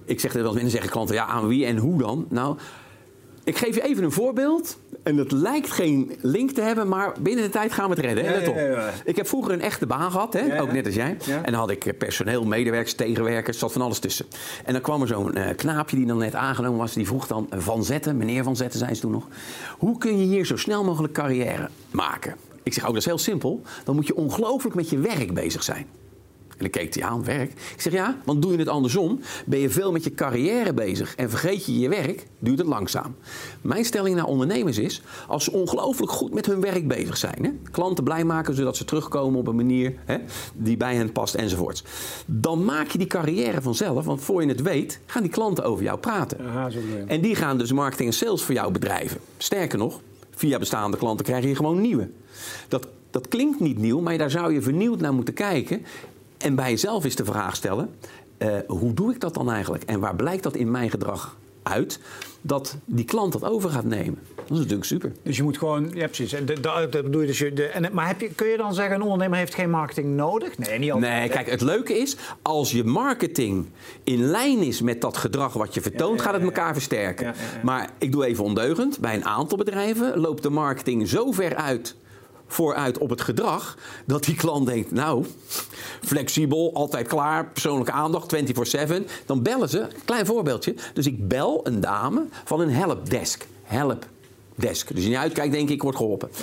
ik 0.05 0.19
zeg 0.19 0.33
er 0.33 0.41
wel 0.41 0.47
eens 0.47 0.55
in, 0.55 0.61
dan 0.61 0.71
zeggen 0.71 0.89
klanten, 0.89 1.15
ja, 1.15 1.25
aan 1.25 1.47
wie 1.47 1.65
en 1.65 1.77
hoe 1.77 1.97
dan? 1.99 2.25
Nou, 2.29 2.57
ik 3.47 3.57
geef 3.57 3.75
je 3.75 3.81
even 3.81 4.03
een 4.03 4.11
voorbeeld. 4.11 4.77
En 5.03 5.15
dat 5.15 5.31
lijkt 5.31 5.71
geen 5.71 6.11
link 6.21 6.51
te 6.51 6.61
hebben, 6.61 6.87
maar 6.87 7.13
binnen 7.19 7.43
de 7.43 7.49
tijd 7.49 7.71
gaan 7.71 7.89
we 7.89 7.95
het 7.95 8.05
redden. 8.05 8.25
hè? 8.25 8.31
Let 8.39 8.47
op. 8.47 8.55
ja, 8.55 8.61
ja. 8.61 8.93
Ik 9.05 9.15
heb 9.15 9.27
vroeger 9.27 9.53
een 9.53 9.61
echte 9.61 9.85
baan 9.85 10.11
gehad, 10.11 10.33
hè? 10.33 10.61
Ook 10.61 10.71
net 10.71 10.85
als 10.85 10.95
jij. 10.95 11.17
En 11.27 11.51
dan 11.51 11.53
had 11.53 11.69
ik 11.69 11.97
personeel, 11.97 12.45
medewerkers, 12.45 12.93
tegenwerkers, 12.93 13.57
zat 13.57 13.71
van 13.71 13.81
alles 13.81 13.99
tussen. 13.99 14.25
En 14.65 14.73
dan 14.73 14.81
kwam 14.81 15.01
er 15.01 15.07
zo'n 15.07 15.35
eh, 15.35 15.55
knaapje 15.55 15.95
die 15.97 16.05
dan 16.05 16.17
net 16.17 16.35
aangenomen 16.35 16.77
was. 16.79 16.93
Die 16.93 17.05
vroeg 17.05 17.27
dan, 17.27 17.47
eh, 17.49 17.59
Van 17.59 17.83
Zetten, 17.83 18.17
meneer 18.17 18.43
Van 18.43 18.55
Zetten 18.55 18.79
zei 18.79 18.93
ze 18.93 19.01
toen 19.01 19.11
nog. 19.11 19.27
Hoe 19.77 19.97
kun 19.97 20.19
je 20.19 20.25
hier 20.25 20.45
zo 20.45 20.57
snel 20.57 20.83
mogelijk 20.83 21.13
carrière 21.13 21.69
maken? 21.91 22.35
Ik 22.63 22.73
zeg, 22.73 22.83
oh, 22.83 22.89
dat 22.89 22.97
is 22.97 23.05
heel 23.05 23.17
simpel. 23.17 23.61
Dan 23.83 23.95
moet 23.95 24.07
je 24.07 24.15
ongelooflijk 24.15 24.75
met 24.75 24.89
je 24.89 24.97
werk 24.97 25.33
bezig 25.33 25.63
zijn. 25.63 25.87
En 26.57 26.63
dan 26.63 26.69
keek 26.69 26.93
hij 26.93 27.03
aan, 27.03 27.23
werk. 27.23 27.51
Ik 27.51 27.81
zeg 27.81 27.93
ja, 27.93 28.17
want 28.25 28.41
doe 28.41 28.51
je 28.51 28.57
het 28.57 28.67
andersom, 28.67 29.19
ben 29.45 29.59
je 29.59 29.69
veel 29.69 29.91
met 29.91 30.03
je 30.03 30.13
carrière 30.13 30.73
bezig 30.73 31.15
en 31.15 31.29
vergeet 31.29 31.65
je 31.65 31.79
je 31.79 31.89
werk, 31.89 32.27
duurt 32.39 32.57
het 32.57 32.67
langzaam. 32.67 33.15
Mijn 33.61 33.85
stelling 33.85 34.15
naar 34.15 34.25
ondernemers 34.25 34.77
is, 34.77 35.01
als 35.27 35.43
ze 35.43 35.51
ongelooflijk 35.51 36.11
goed 36.11 36.33
met 36.33 36.45
hun 36.45 36.61
werk 36.61 36.87
bezig 36.87 37.17
zijn, 37.17 37.43
hè, 37.43 37.51
klanten 37.71 38.03
blij 38.03 38.23
maken 38.23 38.55
zodat 38.55 38.77
ze 38.77 38.85
terugkomen 38.85 39.39
op 39.39 39.47
een 39.47 39.55
manier 39.55 39.93
hè, 40.05 40.17
die 40.53 40.77
bij 40.77 40.95
hen 40.95 41.11
past 41.11 41.35
enzovoorts, 41.35 41.83
dan 42.25 42.65
maak 42.65 42.87
je 42.87 42.97
die 42.97 43.07
carrière 43.07 43.61
vanzelf, 43.61 44.05
want 44.05 44.21
voor 44.21 44.41
je 44.41 44.47
het 44.47 44.61
weet, 44.61 44.99
gaan 45.05 45.21
die 45.21 45.31
klanten 45.31 45.63
over 45.63 45.83
jou 45.83 45.99
praten. 45.99 46.39
Aha, 46.39 46.69
zo. 46.69 46.79
En 47.07 47.21
die 47.21 47.35
gaan 47.35 47.57
dus 47.57 47.71
marketing 47.71 48.09
en 48.09 48.15
sales 48.15 48.43
voor 48.43 48.53
jou 48.53 48.71
bedrijven. 48.71 49.19
Sterker 49.37 49.77
nog, 49.77 49.99
via 50.31 50.59
bestaande 50.59 50.97
klanten 50.97 51.25
krijg 51.25 51.43
je 51.43 51.55
gewoon 51.55 51.81
nieuwe. 51.81 52.09
Dat, 52.67 52.87
dat 53.09 53.27
klinkt 53.27 53.59
niet 53.59 53.77
nieuw, 53.77 53.99
maar 53.99 54.17
daar 54.17 54.31
zou 54.31 54.53
je 54.53 54.61
vernieuwd 54.61 54.99
naar 54.99 55.13
moeten 55.13 55.33
kijken. 55.33 55.85
En 56.37 56.55
bij 56.55 56.69
jezelf 56.69 57.05
is 57.05 57.15
de 57.15 57.25
vraag 57.25 57.55
stellen: 57.55 57.89
eh, 58.37 58.49
hoe 58.67 58.93
doe 58.93 59.13
ik 59.13 59.19
dat 59.19 59.33
dan 59.33 59.51
eigenlijk? 59.51 59.83
En 59.83 59.99
waar 59.99 60.15
blijkt 60.15 60.43
dat 60.43 60.55
in 60.55 60.71
mijn 60.71 60.89
gedrag 60.89 61.35
uit 61.63 61.99
dat 62.41 62.77
die 62.85 63.05
klant 63.05 63.33
dat 63.33 63.43
over 63.43 63.69
gaat 63.69 63.83
nemen? 63.85 64.19
Dat 64.35 64.45
is 64.51 64.57
natuurlijk 64.57 64.85
super. 64.87 65.11
Dus 65.23 65.37
je 65.37 65.43
moet 65.43 65.57
gewoon, 65.57 65.89
ja 65.93 66.05
precies. 66.05 66.35
Dat 66.61 66.91
bedoel 66.91 67.21
je 67.21 67.27
dus. 67.27 67.37
je- 67.39 67.53
De, 67.53 67.65
en, 67.65 67.89
maar 67.93 68.07
heb 68.07 68.21
je, 68.21 68.29
kun 68.35 68.47
je 68.47 68.57
dan 68.57 68.73
zeggen, 68.73 68.95
een 68.95 69.01
ondernemer 69.01 69.37
heeft 69.37 69.55
geen 69.55 69.69
marketing 69.69 70.15
nodig? 70.15 70.57
Nee, 70.57 70.79
niet 70.79 70.91
altijd. 70.91 71.19
Nee, 71.19 71.29
kijk, 71.29 71.49
het 71.49 71.61
leuke 71.61 71.97
is, 71.97 72.15
als 72.41 72.71
je 72.71 72.83
marketing 72.83 73.65
in 74.03 74.19
lijn 74.23 74.59
is 74.59 74.81
met 74.81 75.01
dat 75.01 75.17
gedrag 75.17 75.53
wat 75.53 75.73
je 75.73 75.81
vertoont, 75.81 76.17
ja, 76.19 76.23
gaat 76.25 76.33
het 76.33 76.43
elkaar 76.43 76.73
versterken. 76.73 77.25
Ja. 77.25 77.33
Maar 77.63 77.89
ik 77.97 78.11
doe 78.11 78.25
even 78.25 78.43
ondeugend. 78.43 78.99
Bij 78.99 79.15
een 79.15 79.25
aantal 79.25 79.57
bedrijven 79.57 80.17
loopt 80.19 80.43
de 80.43 80.49
marketing 80.49 81.07
zo 81.07 81.31
ver 81.31 81.55
uit 81.55 81.95
vooruit 82.47 82.97
op 82.97 83.09
het 83.09 83.21
gedrag, 83.21 83.77
dat 84.05 84.23
die 84.23 84.35
klant 84.35 84.65
denkt, 84.65 84.91
nou, 84.91 85.25
flexibel, 86.01 86.71
altijd 86.73 87.07
klaar, 87.07 87.45
persoonlijke 87.51 87.91
aandacht, 87.91 88.35
24/7. 88.35 89.05
Dan 89.25 89.41
bellen 89.43 89.69
ze, 89.69 89.87
klein 90.05 90.25
voorbeeldje. 90.25 90.75
Dus 90.93 91.05
ik 91.05 91.27
bel 91.27 91.59
een 91.63 91.81
dame 91.81 92.25
van 92.45 92.59
een 92.59 92.71
helpdesk. 92.71 93.47
Helpdesk. 93.63 94.93
Dus 94.93 95.03
je 95.03 95.09
niet 95.09 95.17
uitkijkt, 95.17 95.53
denk 95.53 95.67
ik, 95.69 95.75
ik 95.75 95.81
word 95.81 95.95
geholpen. 95.95 96.29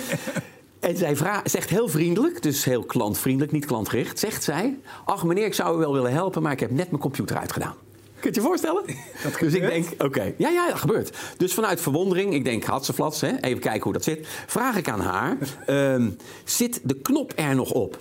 En 0.79 0.97
zij 0.97 1.15
vra- 1.15 1.41
zegt 1.43 1.69
heel 1.69 1.87
vriendelijk, 1.87 2.41
dus 2.41 2.63
heel 2.63 2.83
klantvriendelijk, 2.83 3.51
niet 3.51 3.65
klantgericht, 3.65 4.19
zegt 4.19 4.43
zij: 4.43 4.77
Ach 5.05 5.23
meneer, 5.23 5.45
ik 5.45 5.53
zou 5.53 5.75
u 5.75 5.79
wel 5.79 5.93
willen 5.93 6.11
helpen, 6.11 6.41
maar 6.41 6.51
ik 6.51 6.59
heb 6.59 6.71
net 6.71 6.89
mijn 6.89 7.01
computer 7.01 7.37
uitgedaan. 7.37 7.75
Kun 8.19 8.29
je 8.33 8.39
je 8.39 8.45
voorstellen? 8.47 8.83
dus 9.39 9.53
ik 9.53 9.61
denk, 9.61 10.03
oké, 10.03 10.33
ja, 10.37 10.49
ja, 10.49 10.67
dat 10.67 10.79
gebeurt. 10.79 11.17
Dus 11.37 11.53
vanuit 11.53 11.81
verwondering, 11.81 12.33
ik 12.33 12.43
denk, 12.43 12.63
had 12.63 12.85
ze 12.85 12.93
flats, 12.93 13.21
hè? 13.21 13.37
even 13.39 13.59
kijken 13.59 13.83
hoe 13.83 13.93
dat 13.93 14.03
zit. 14.03 14.27
Vraag 14.47 14.77
ik 14.77 14.89
aan 14.89 14.99
haar: 14.99 15.37
ehm, 15.65 16.09
Zit 16.43 16.79
de 16.83 16.95
knop 16.95 17.33
er 17.35 17.55
nog 17.55 17.71
op? 17.71 17.99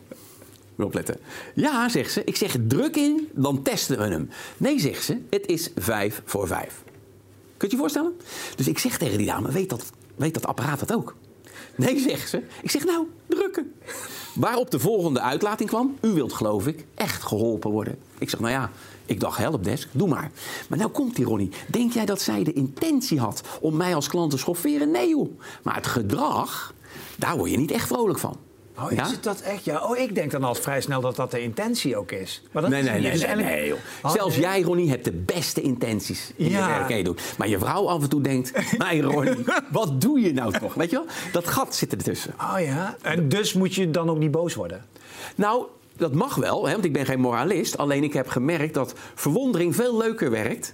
Moet 0.75 0.87
opletten. 0.87 1.17
Ja, 1.55 1.89
zegt 1.89 2.13
ze. 2.13 2.25
Ik 2.25 2.37
zeg 2.37 2.57
druk 2.67 2.97
in, 2.97 3.29
dan 3.33 3.63
testen 3.63 3.99
we 3.99 4.05
hem. 4.05 4.31
Nee, 4.57 4.81
zegt 4.81 5.05
ze. 5.05 5.19
Het 5.31 5.47
is 5.47 5.71
vijf 5.77 6.23
voor 6.25 6.47
vijf. 6.47 6.83
Kunt 7.57 7.71
je 7.71 7.77
je 7.77 7.83
voorstellen? 7.83 8.13
Dus 8.57 8.69
ik 8.69 8.79
zeg 8.79 8.99
tegen 8.99 9.19
die 9.19 9.27
dame, 9.27 9.53
weet 9.53 9.69
dat, 9.69 9.91
weet 10.17 10.35
dat 10.35 10.47
apparaat 10.47 10.79
dat 10.79 10.93
ook? 10.93 11.15
Nee, 11.77 11.99
zegt 11.99 12.29
ze. 12.29 12.43
Ik 12.63 12.71
zeg, 12.71 12.85
nou, 12.85 13.07
drukken. 13.27 13.73
Waarop 14.35 14.71
de 14.71 14.79
volgende 14.79 15.21
uitlating 15.21 15.69
kwam. 15.69 15.97
U 16.01 16.09
wilt, 16.09 16.33
geloof 16.33 16.67
ik, 16.67 16.85
echt 16.95 17.23
geholpen 17.23 17.71
worden. 17.71 17.99
Ik 18.19 18.31
zeg, 18.31 18.41
nou 18.41 18.53
ja, 18.53 18.71
ik 19.07 19.21
dacht 19.21 19.39
helpdesk, 19.39 19.89
doe 19.93 20.09
maar. 20.09 20.31
Maar 20.69 20.79
nou 20.79 20.91
komt 20.91 21.17
die 21.17 21.25
Ronnie. 21.25 21.51
Denk 21.67 21.93
jij 21.93 22.05
dat 22.05 22.21
zij 22.21 22.45
de 22.45 22.53
intentie 22.53 23.21
had 23.21 23.43
om 23.61 23.77
mij 23.77 23.95
als 23.95 24.09
klant 24.09 24.31
te 24.31 24.39
schofferen? 24.39 24.91
Nee 24.91 25.09
joh. 25.09 25.39
Maar 25.63 25.75
het 25.75 25.87
gedrag, 25.87 26.75
daar 27.17 27.37
word 27.37 27.51
je 27.51 27.57
niet 27.57 27.71
echt 27.71 27.87
vrolijk 27.87 28.19
van. 28.19 28.37
Oh, 28.79 28.91
Ja? 28.93 29.05
is 29.05 29.11
het 29.11 29.23
dat 29.23 29.41
echt? 29.41 29.65
Ja. 29.65 29.85
Oh, 29.89 29.99
ik 29.99 30.15
denk 30.15 30.31
dan 30.31 30.45
al 30.45 30.55
vrij 30.55 30.81
snel 30.81 31.01
dat 31.01 31.17
dat 31.17 31.31
de 31.31 31.41
intentie 31.43 31.97
ook 31.97 32.11
is. 32.13 32.43
Maar 32.53 32.63
dat 32.63 32.71
Nee, 32.71 32.81
is 32.83 32.89
nee, 32.89 33.01
nee, 33.01 33.11
Dus 33.13 33.27
nee, 33.35 33.67
joh. 33.69 33.79
Oh, 34.03 34.11
Zelfs 34.13 34.35
nee. 34.37 34.45
jij, 34.45 34.61
Ronnie, 34.63 34.89
hebt 34.91 35.05
de 35.05 35.13
beste 35.13 35.61
intenties 35.61 36.33
in 36.37 36.51
Ja. 36.51 36.59
je 36.69 36.73
werk 36.79 36.91
en 36.91 36.97
je 36.97 37.05
doet. 37.05 37.21
Maar 37.39 37.49
je 37.49 37.59
vrouw 37.59 37.89
af 37.89 38.03
en 38.03 38.09
toe 38.09 38.21
denkt, 38.21 38.53
nee 38.79 39.03
Ronnie, 39.03 39.45
wat 39.71 40.01
doe 40.01 40.21
je 40.21 40.33
nou 40.33 40.59
toch? 40.59 40.75
Weet 40.75 40.91
je 40.91 40.97
wel? 40.97 41.07
Dat 41.33 41.49
gat 41.49 41.75
zit 41.75 41.93
ertussen. 41.93 42.35
Oh 42.41 42.61
ja. 42.61 42.97
En 43.03 43.29
dus 43.29 43.53
moet 43.53 43.75
je 43.75 43.91
dan 43.91 44.11
ook 44.11 44.19
niet 44.19 44.31
boos 44.31 44.55
worden. 44.55 44.85
Nou, 45.35 45.65
dat 45.97 46.13
mag 46.13 46.35
wel, 46.35 46.67
hè, 46.67 46.73
want 46.73 46.85
ik 46.85 46.93
ben 46.93 47.07
geen 47.07 47.21
moralist. 47.21 47.77
Alleen 47.79 48.03
ik 48.05 48.13
heb 48.13 48.29
gemerkt 48.29 48.75
dat 48.75 48.95
verwondering 49.15 49.75
veel 49.75 49.97
leuker 49.97 50.31
werkt 50.31 50.73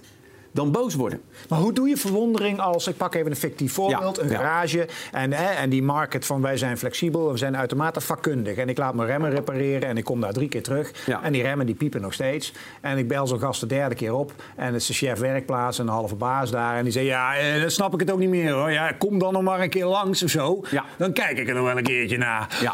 dan 0.51 0.71
boos 0.71 0.95
worden. 0.95 1.21
Maar 1.49 1.59
hoe 1.59 1.73
doe 1.73 1.89
je 1.89 1.97
verwondering 1.97 2.59
als, 2.59 2.87
ik 2.87 2.97
pak 2.97 3.15
even 3.15 3.31
een 3.31 3.37
fictief 3.37 3.73
voorbeeld, 3.73 4.15
Ja, 4.15 4.23
een 4.23 4.29
ja. 4.29 4.37
garage. 4.37 4.87
En, 5.11 5.33
hè, 5.33 5.45
en 5.53 5.69
die 5.69 5.83
market 5.83 6.25
van 6.25 6.41
wij 6.41 6.57
zijn 6.57 6.77
flexibel, 6.77 7.31
we 7.31 7.37
zijn 7.37 7.57
uitermate 7.57 8.01
vakkundig. 8.01 8.57
En 8.57 8.69
ik 8.69 8.77
laat 8.77 8.93
mijn 8.93 9.07
remmen 9.07 9.31
repareren 9.31 9.89
en 9.89 9.97
ik 9.97 10.03
kom 10.03 10.21
daar 10.21 10.33
drie 10.33 10.49
keer 10.49 10.63
terug. 10.63 10.91
Ja. 11.05 11.23
En 11.23 11.31
die 11.31 11.41
remmen 11.41 11.65
die 11.65 11.75
piepen 11.75 12.01
nog 12.01 12.13
steeds. 12.13 12.53
En 12.81 12.97
ik 12.97 13.07
bel 13.07 13.27
zo'n 13.27 13.39
gast 13.39 13.59
de 13.59 13.67
derde 13.67 13.95
keer 13.95 14.13
op. 14.13 14.33
En 14.55 14.65
het 14.65 14.75
is 14.75 14.85
de 14.87 14.93
chef 14.93 15.19
werkplaats 15.19 15.79
en 15.79 15.87
een 15.87 15.93
halve 15.93 16.15
baas 16.15 16.51
daar. 16.51 16.77
En 16.77 16.83
die 16.83 16.93
zegt, 16.93 17.05
ja, 17.05 17.35
eh, 17.35 17.61
dan 17.61 17.71
snap 17.71 17.93
ik 17.93 17.99
het 17.99 18.11
ook 18.11 18.19
niet 18.19 18.29
meer 18.29 18.51
hoor. 18.51 18.71
Ja, 18.71 18.91
kom 18.91 19.19
dan 19.19 19.33
nog 19.33 19.41
maar 19.41 19.61
een 19.61 19.69
keer 19.69 19.85
langs 19.85 20.23
of 20.23 20.29
zo. 20.29 20.61
Ja. 20.69 20.85
Dan 20.97 21.13
kijk 21.13 21.37
ik 21.37 21.47
er 21.47 21.53
nog 21.53 21.65
wel 21.65 21.77
een 21.77 21.83
keertje 21.83 22.17
naar. 22.17 22.57
Ja. 22.61 22.73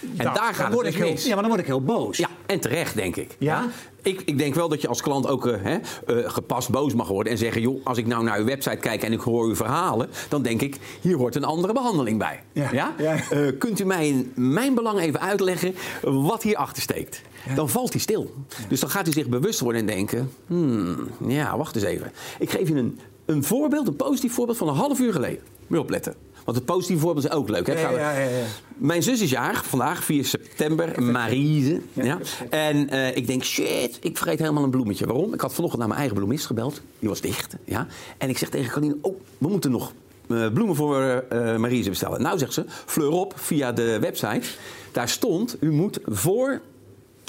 En 0.00 0.24
Nou, 0.24 0.34
daar 0.34 0.54
gaat 0.54 0.72
het 0.72 0.80
dus 0.80 0.88
ik 0.88 0.94
heel, 0.94 1.10
mis. 1.10 1.24
Ja, 1.24 1.32
maar 1.32 1.40
dan 1.40 1.48
word 1.48 1.60
ik 1.60 1.66
heel 1.66 1.82
boos. 1.82 2.16
Ja, 2.16 2.28
en 2.46 2.60
terecht, 2.60 2.94
denk 2.94 3.16
ik. 3.16 3.36
Ja? 3.38 3.68
Ik, 4.02 4.22
ik 4.24 4.38
denk 4.38 4.54
wel 4.54 4.68
dat 4.68 4.80
je 4.80 4.88
als 4.88 5.02
klant 5.02 5.26
ook 5.26 5.46
eh, 5.46 5.62
hè, 5.62 5.78
eh, 6.06 6.30
gepast 6.30 6.70
boos 6.70 6.94
mag 6.94 7.08
worden 7.08 7.32
en 7.32 7.38
zeggen: 7.38 7.60
joh, 7.60 7.86
als 7.86 7.98
ik 7.98 8.06
nou 8.06 8.24
naar 8.24 8.38
uw 8.38 8.44
website 8.44 8.76
kijk 8.76 9.02
en 9.02 9.12
ik 9.12 9.20
hoor 9.20 9.44
uw 9.44 9.56
verhalen, 9.56 10.10
dan 10.28 10.42
denk 10.42 10.62
ik: 10.62 10.76
hier 11.00 11.16
hoort 11.16 11.34
een 11.34 11.44
andere 11.44 11.72
behandeling 11.72 12.18
bij. 12.18 12.42
Ja. 12.52 12.70
Ja. 12.72 12.94
Eh, 13.30 13.38
kunt 13.58 13.80
u 13.80 13.84
mij 13.84 14.08
in 14.08 14.32
mijn 14.34 14.74
belang 14.74 15.00
even 15.00 15.20
uitleggen 15.20 15.74
wat 16.02 16.42
hierachter 16.42 16.82
steekt? 16.82 17.22
Dan 17.54 17.68
valt 17.68 17.92
hij 17.92 18.00
stil. 18.00 18.34
Dus 18.68 18.80
dan 18.80 18.90
gaat 18.90 19.04
hij 19.04 19.12
zich 19.12 19.28
bewust 19.28 19.60
worden 19.60 19.80
en 19.80 19.86
denken: 19.86 20.32
hmm, 20.46 21.08
ja, 21.26 21.56
wacht 21.56 21.74
eens 21.74 21.84
even. 21.84 22.12
Ik 22.38 22.50
geef 22.50 22.68
je 22.68 22.74
een, 22.74 22.98
een 23.24 23.44
voorbeeld, 23.44 23.88
een 23.88 23.96
positief 23.96 24.32
voorbeeld 24.32 24.58
van 24.58 24.68
een 24.68 24.74
half 24.74 24.98
uur 24.98 25.12
geleden. 25.12 25.42
Moet 25.66 25.78
opletten. 25.78 26.14
Want 26.44 26.56
het 26.56 26.66
positieve 26.66 27.00
voorbeeld 27.00 27.24
is 27.24 27.30
ook 27.30 27.48
leuk. 27.48 27.66
Hè? 27.66 27.80
Ja, 27.80 27.90
ja, 27.90 28.10
ja. 28.12 28.28
Mijn 28.76 29.02
zus 29.02 29.20
is 29.20 29.30
jarig, 29.30 29.64
vandaag 29.64 30.04
4 30.04 30.24
september, 30.24 31.02
Marise. 31.02 31.80
Ja. 31.92 32.18
En 32.50 32.88
eh, 32.88 33.16
ik 33.16 33.26
denk, 33.26 33.44
shit, 33.44 33.98
ik 34.00 34.16
vergeet 34.16 34.38
helemaal 34.38 34.64
een 34.64 34.70
bloemetje. 34.70 35.06
Waarom? 35.06 35.34
Ik 35.34 35.40
had 35.40 35.54
vanochtend 35.54 35.78
naar 35.78 35.88
mijn 35.88 36.00
eigen 36.00 36.18
bloemist 36.18 36.46
gebeld. 36.46 36.80
Die 36.98 37.08
was 37.08 37.20
dicht. 37.20 37.56
Ja. 37.64 37.86
En 38.18 38.28
ik 38.28 38.38
zeg 38.38 38.48
tegen 38.48 38.70
Carline, 38.72 38.96
oh, 39.00 39.20
we 39.38 39.48
moeten 39.48 39.70
nog 39.70 39.92
eh, 40.28 40.46
bloemen 40.52 40.76
voor 40.76 41.24
eh 41.28 41.56
Marise 41.56 41.88
bestellen. 41.88 42.22
Nou, 42.22 42.38
zegt 42.38 42.52
ze, 42.52 42.64
fleur 42.86 43.10
op 43.10 43.32
via 43.36 43.72
de 43.72 43.98
website. 43.98 44.48
Daar 44.92 45.08
stond, 45.08 45.56
u 45.60 45.70
moet 45.70 45.98
voor 46.04 46.60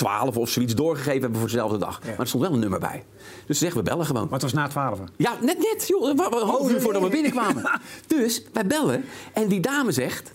12 0.02 0.38
of 0.38 0.50
zoiets 0.50 0.76
doorgegeven 0.76 1.22
hebben 1.22 1.40
voor 1.40 1.50
dezelfde 1.50 1.78
dag. 1.78 2.00
Maar 2.04 2.20
er 2.20 2.28
stond 2.28 2.44
wel 2.44 2.54
een 2.54 2.60
nummer 2.60 2.80
bij. 2.80 3.04
Dus 3.46 3.58
ze 3.58 3.64
zegt, 3.64 3.76
we 3.76 3.82
bellen 3.82 4.06
gewoon. 4.06 4.24
Maar 4.24 4.34
het 4.34 4.42
was 4.42 4.54
na 4.54 4.68
twaalf. 4.68 5.00
Ja, 5.18 5.38
net 5.42 5.58
net, 5.58 5.88
joh. 5.88 6.10
Een 6.10 6.20
half 6.48 6.72
uur 6.72 6.82
voordat 6.82 7.02
we 7.02 7.10
binnenkwamen. 7.10 7.70
Dus 8.08 8.44
wij 8.54 8.66
bellen 8.66 9.06
en 9.34 9.48
die 9.48 9.60
dame 9.60 9.92
zegt... 9.92 10.32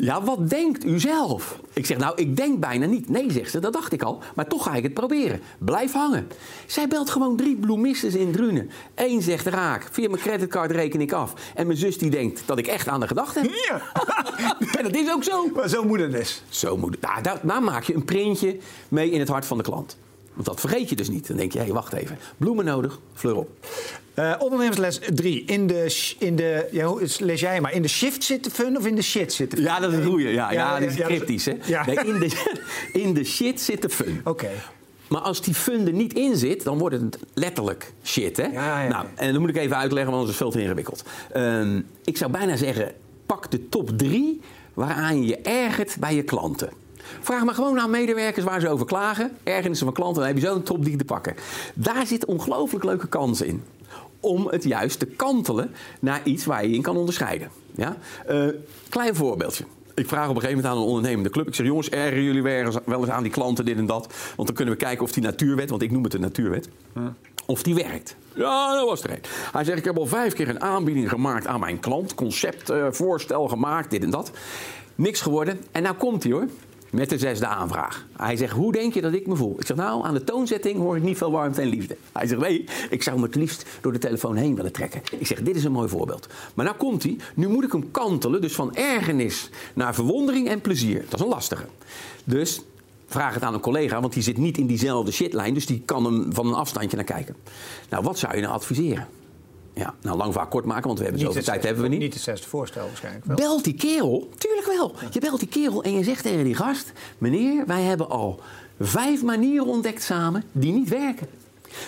Ja, 0.00 0.22
wat 0.22 0.50
denkt 0.50 0.84
u 0.84 1.00
zelf? 1.00 1.60
Ik 1.72 1.86
zeg, 1.86 1.98
nou, 1.98 2.12
ik 2.16 2.36
denk 2.36 2.60
bijna 2.60 2.86
niet. 2.86 3.08
Nee, 3.08 3.32
zegt 3.32 3.50
ze, 3.50 3.58
dat 3.58 3.72
dacht 3.72 3.92
ik 3.92 4.02
al. 4.02 4.22
Maar 4.34 4.46
toch 4.46 4.62
ga 4.62 4.74
ik 4.74 4.82
het 4.82 4.94
proberen. 4.94 5.40
Blijf 5.58 5.92
hangen. 5.92 6.28
Zij 6.66 6.88
belt 6.88 7.10
gewoon 7.10 7.36
drie 7.36 7.56
bloemisten 7.56 8.18
in 8.18 8.32
Drunen. 8.32 8.70
Eén 8.94 9.22
zegt 9.22 9.46
raak. 9.46 9.88
Via 9.90 10.08
mijn 10.08 10.22
creditcard 10.22 10.70
reken 10.70 11.00
ik 11.00 11.12
af. 11.12 11.32
En 11.54 11.66
mijn 11.66 11.78
zus 11.78 11.98
die 11.98 12.10
denkt 12.10 12.42
dat 12.46 12.58
ik 12.58 12.66
echt 12.66 12.88
aan 12.88 13.00
de 13.00 13.06
gedachte 13.06 13.40
heb. 13.40 13.50
Ja. 13.50 13.82
En 14.78 14.84
dat 14.84 14.94
is 14.94 15.12
ook 15.12 15.24
zo. 15.24 15.48
Maar 15.54 15.68
zo 15.68 15.84
moet 15.84 16.00
het 16.00 16.12
dus. 16.12 16.42
Zo 16.48 16.76
moet 16.76 16.90
het. 16.90 17.00
Nou, 17.00 17.22
daar, 17.22 17.40
daar 17.42 17.62
maak 17.62 17.82
je 17.82 17.94
een 17.94 18.04
printje 18.04 18.56
mee 18.88 19.10
in 19.10 19.20
het 19.20 19.28
hart 19.28 19.46
van 19.46 19.56
de 19.56 19.62
klant. 19.62 19.96
Want 20.32 20.46
dat 20.46 20.60
vergeet 20.60 20.88
je 20.88 20.96
dus 20.96 21.08
niet. 21.08 21.26
Dan 21.26 21.36
denk 21.36 21.52
je, 21.52 21.58
hé, 21.58 21.64
hey, 21.64 21.74
wacht 21.74 21.92
even. 21.92 22.18
Bloemen 22.36 22.64
nodig, 22.64 22.98
fleur 23.14 23.36
op. 23.36 23.50
Uh, 24.18 24.34
ondernemersles 24.38 25.00
3. 25.14 25.44
In 25.44 25.66
de, 25.66 26.14
in 26.18 26.36
de 26.36 26.68
ja, 26.70 26.94
lees 27.18 27.40
jij 27.40 27.60
maar, 27.60 27.72
in 27.72 27.82
de 27.82 27.88
shift 27.88 28.24
zitten 28.24 28.52
fun 28.52 28.76
of 28.76 28.86
in 28.86 28.94
de 28.94 29.02
shit 29.02 29.32
zitten 29.32 29.58
fun? 29.58 29.66
Ja, 29.66 29.80
dat 29.80 29.92
is 29.92 29.98
een 29.98 30.04
goeie. 30.04 30.28
Ja, 30.28 30.32
ja, 30.32 30.50
ja, 30.52 30.80
dat 30.80 30.88
is 30.88 30.94
cryptisch, 30.94 31.44
hè? 31.44 31.52
Nee, 31.86 31.96
in, 31.96 32.18
de, 32.18 32.58
in 33.02 33.14
de 33.14 33.24
shit 33.24 33.60
zitten 33.60 33.90
fun. 33.90 34.20
Oké. 34.24 34.48
Maar 35.08 35.20
als 35.20 35.42
die 35.42 35.54
fun 35.54 35.86
er 35.86 35.92
niet 35.92 36.12
in 36.12 36.36
zit, 36.36 36.64
dan 36.64 36.78
wordt 36.78 37.00
het 37.00 37.18
letterlijk 37.34 37.92
shit. 38.04 38.36
Hè? 38.36 38.48
Nou, 38.88 39.06
en 39.14 39.32
dan 39.32 39.40
moet 39.40 39.50
ik 39.50 39.56
even 39.56 39.76
uitleggen, 39.76 40.12
want 40.12 40.22
het 40.22 40.32
is 40.32 40.38
veel 40.38 40.50
te 40.50 40.60
ingewikkeld. 40.60 41.02
Um, 41.36 41.86
ik 42.04 42.16
zou 42.16 42.30
bijna 42.30 42.56
zeggen, 42.56 42.92
pak 43.26 43.50
de 43.50 43.68
top 43.68 43.98
drie 43.98 44.40
waaraan 44.74 45.20
je 45.20 45.26
je 45.26 45.36
ergert 45.36 45.96
bij 46.00 46.14
je 46.14 46.22
klanten. 46.22 46.70
Vraag 47.20 47.44
maar 47.44 47.54
gewoon 47.54 47.80
aan 47.80 47.90
medewerkers 47.90 48.44
waar 48.44 48.60
ze 48.60 48.68
over 48.68 48.86
klagen. 48.86 49.36
Ergernissen 49.42 49.86
van 49.86 49.94
klanten, 49.94 50.22
dan 50.22 50.32
heb 50.32 50.38
je 50.42 50.46
zo'n 50.46 50.62
top 50.62 50.84
die 50.84 50.96
te 50.96 51.04
pakken. 51.04 51.34
Daar 51.74 52.06
zit 52.06 52.24
ongelooflijk 52.24 52.84
leuke 52.84 53.08
kansen 53.08 53.46
in. 53.46 53.62
Om 54.28 54.46
het 54.46 54.64
juist 54.64 54.98
te 54.98 55.06
kantelen 55.06 55.74
naar 56.00 56.20
iets 56.24 56.44
waar 56.44 56.66
je 56.66 56.74
in 56.74 56.82
kan 56.82 56.96
onderscheiden. 56.96 57.50
Ja? 57.74 57.96
Uh, 58.30 58.48
klein 58.88 59.14
voorbeeldje. 59.14 59.64
Ik 59.94 60.08
vraag 60.08 60.28
op 60.28 60.34
een 60.34 60.40
gegeven 60.40 60.56
moment 60.56 60.74
aan 60.74 60.82
een 60.82 60.88
ondernemende 60.88 61.30
club. 61.30 61.46
Ik 61.46 61.54
zeg, 61.54 61.66
jongens, 61.66 61.88
ergeren 61.88 62.22
jullie 62.22 62.42
wel 62.84 63.00
eens 63.00 63.08
aan 63.08 63.22
die 63.22 63.32
klanten 63.32 63.64
dit 63.64 63.76
en 63.76 63.86
dat? 63.86 64.14
Want 64.36 64.48
dan 64.48 64.56
kunnen 64.56 64.74
we 64.74 64.80
kijken 64.80 65.04
of 65.04 65.12
die 65.12 65.22
natuurwet, 65.22 65.70
want 65.70 65.82
ik 65.82 65.90
noem 65.90 66.04
het 66.04 66.14
een 66.14 66.20
natuurwet, 66.20 66.68
of 67.46 67.62
die 67.62 67.74
werkt. 67.74 68.16
Ja, 68.34 68.74
dat 68.74 68.88
was 68.88 69.02
er 69.02 69.10
een. 69.10 69.20
Hij 69.52 69.64
zegt, 69.64 69.78
ik 69.78 69.84
heb 69.84 69.98
al 69.98 70.06
vijf 70.06 70.34
keer 70.34 70.48
een 70.48 70.60
aanbieding 70.60 71.08
gemaakt 71.08 71.46
aan 71.46 71.60
mijn 71.60 71.80
klant. 71.80 72.14
Concept, 72.14 72.70
uh, 72.70 72.86
voorstel 72.90 73.48
gemaakt, 73.48 73.90
dit 73.90 74.02
en 74.02 74.10
dat. 74.10 74.30
Niks 74.94 75.20
geworden. 75.20 75.60
En 75.72 75.82
nou 75.82 75.96
komt 75.96 76.22
hij 76.22 76.32
hoor. 76.32 76.46
Met 76.90 77.10
de 77.10 77.18
zesde 77.18 77.46
aanvraag. 77.46 78.06
Hij 78.16 78.36
zegt, 78.36 78.52
hoe 78.52 78.72
denk 78.72 78.94
je 78.94 79.00
dat 79.00 79.12
ik 79.12 79.26
me 79.26 79.36
voel? 79.36 79.56
Ik 79.58 79.66
zeg, 79.66 79.76
nou, 79.76 80.06
aan 80.06 80.14
de 80.14 80.24
toonzetting 80.24 80.76
hoor 80.76 80.96
ik 80.96 81.02
niet 81.02 81.16
veel 81.16 81.30
warmte 81.30 81.60
en 81.60 81.68
liefde. 81.68 81.96
Hij 82.12 82.26
zegt, 82.26 82.40
nee, 82.40 82.64
ik 82.90 83.02
zou 83.02 83.18
me 83.18 83.22
het 83.26 83.34
liefst 83.34 83.64
door 83.80 83.92
de 83.92 83.98
telefoon 83.98 84.36
heen 84.36 84.54
willen 84.54 84.72
trekken. 84.72 85.00
Ik 85.18 85.26
zeg, 85.26 85.42
dit 85.42 85.56
is 85.56 85.64
een 85.64 85.72
mooi 85.72 85.88
voorbeeld. 85.88 86.26
Maar 86.54 86.64
nou 86.64 86.76
komt 86.76 87.02
hij, 87.02 87.16
nu 87.34 87.48
moet 87.48 87.64
ik 87.64 87.72
hem 87.72 87.90
kantelen, 87.90 88.40
dus 88.40 88.54
van 88.54 88.74
ergernis 88.74 89.50
naar 89.74 89.94
verwondering 89.94 90.48
en 90.48 90.60
plezier. 90.60 91.04
Dat 91.08 91.14
is 91.14 91.20
een 91.20 91.32
lastige. 91.32 91.64
Dus 92.24 92.60
vraag 93.06 93.34
het 93.34 93.42
aan 93.42 93.54
een 93.54 93.60
collega, 93.60 94.00
want 94.00 94.12
die 94.12 94.22
zit 94.22 94.36
niet 94.36 94.58
in 94.58 94.66
diezelfde 94.66 95.12
shitlijn, 95.12 95.54
dus 95.54 95.66
die 95.66 95.82
kan 95.84 96.04
hem 96.04 96.32
van 96.32 96.46
een 96.46 96.54
afstandje 96.54 96.96
naar 96.96 97.04
kijken. 97.04 97.36
Nou, 97.90 98.04
wat 98.04 98.18
zou 98.18 98.34
je 98.34 98.40
nou 98.40 98.54
adviseren? 98.54 99.08
Ja, 99.78 99.94
nou 100.00 100.16
lang 100.16 100.32
vaak 100.32 100.50
kort 100.50 100.64
maken, 100.64 100.86
want 100.86 100.98
we 100.98 101.04
hebben 101.04 101.22
zoveel 101.22 101.42
tijd 101.42 101.64
hebben 101.64 101.82
we 101.82 101.88
niet. 101.88 101.98
Niet 101.98 102.14
het 102.14 102.22
zesde 102.22 102.48
voorstel 102.48 102.86
waarschijnlijk 102.86 103.24
wel. 103.24 103.36
Belt 103.36 103.64
die 103.64 103.74
kerel, 103.74 104.28
tuurlijk 104.38 104.66
wel. 104.66 104.94
Je 105.10 105.20
belt 105.20 105.38
die 105.38 105.48
kerel 105.48 105.82
en 105.82 105.92
je 105.92 106.04
zegt 106.04 106.22
tegen 106.22 106.44
die 106.44 106.54
gast... 106.54 106.92
meneer, 107.18 107.66
wij 107.66 107.82
hebben 107.82 108.08
al 108.08 108.40
vijf 108.80 109.22
manieren 109.22 109.66
ontdekt 109.66 110.02
samen 110.02 110.44
die 110.52 110.72
niet 110.72 110.88
werken. 110.88 111.26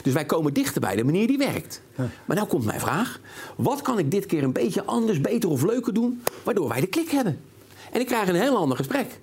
Dus 0.03 0.13
wij 0.13 0.25
komen 0.25 0.55
dichter 0.55 0.81
bij 0.81 0.97
de 0.97 1.05
manier 1.05 1.27
die 1.27 1.39
werkt. 1.39 1.83
Maar 2.25 2.37
nou 2.37 2.49
komt 2.49 2.65
mijn 2.65 2.81
vraag. 2.81 3.21
Wat 3.57 3.83
kan 3.83 3.99
ik 3.99 4.11
dit 4.11 4.27
keer 4.27 4.43
een 4.43 4.53
beetje 4.53 4.85
anders, 4.85 5.21
beter 5.21 5.49
of 5.49 5.63
leuker 5.63 5.95
doen... 5.95 6.23
waardoor 6.43 6.69
wij 6.69 6.81
de 6.81 6.87
klik 6.87 7.11
hebben? 7.11 7.41
En 7.93 8.01
ik 8.01 8.07
krijg 8.07 8.29
een 8.29 8.35
heel 8.35 8.57
ander 8.57 8.77
gesprek. 8.77 9.21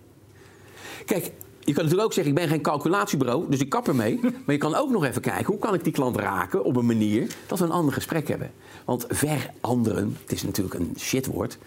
Kijk, 1.05 1.31
je 1.67 1.73
kan 1.73 1.83
natuurlijk 1.83 2.09
ook 2.09 2.13
zeggen, 2.13 2.33
ik 2.33 2.39
ben 2.39 2.49
geen 2.49 2.61
calculatiebureau, 2.61 3.45
dus 3.49 3.59
ik 3.59 3.69
kap 3.69 3.87
ermee. 3.87 4.19
Maar 4.45 4.55
je 4.55 4.57
kan 4.57 4.75
ook 4.75 4.89
nog 4.89 5.05
even 5.05 5.21
kijken, 5.21 5.45
hoe 5.45 5.59
kan 5.59 5.73
ik 5.73 5.83
die 5.83 5.93
klant 5.93 6.15
raken 6.15 6.63
op 6.63 6.75
een 6.75 6.85
manier 6.85 7.35
dat 7.47 7.59
we 7.59 7.65
een 7.65 7.71
ander 7.71 7.93
gesprek 7.93 8.27
hebben. 8.27 8.51
Want 8.85 9.05
veranderen, 9.09 10.17
het 10.21 10.31
is 10.31 10.43
natuurlijk 10.43 10.75
een 10.75 10.93
shitwoord, 10.99 11.57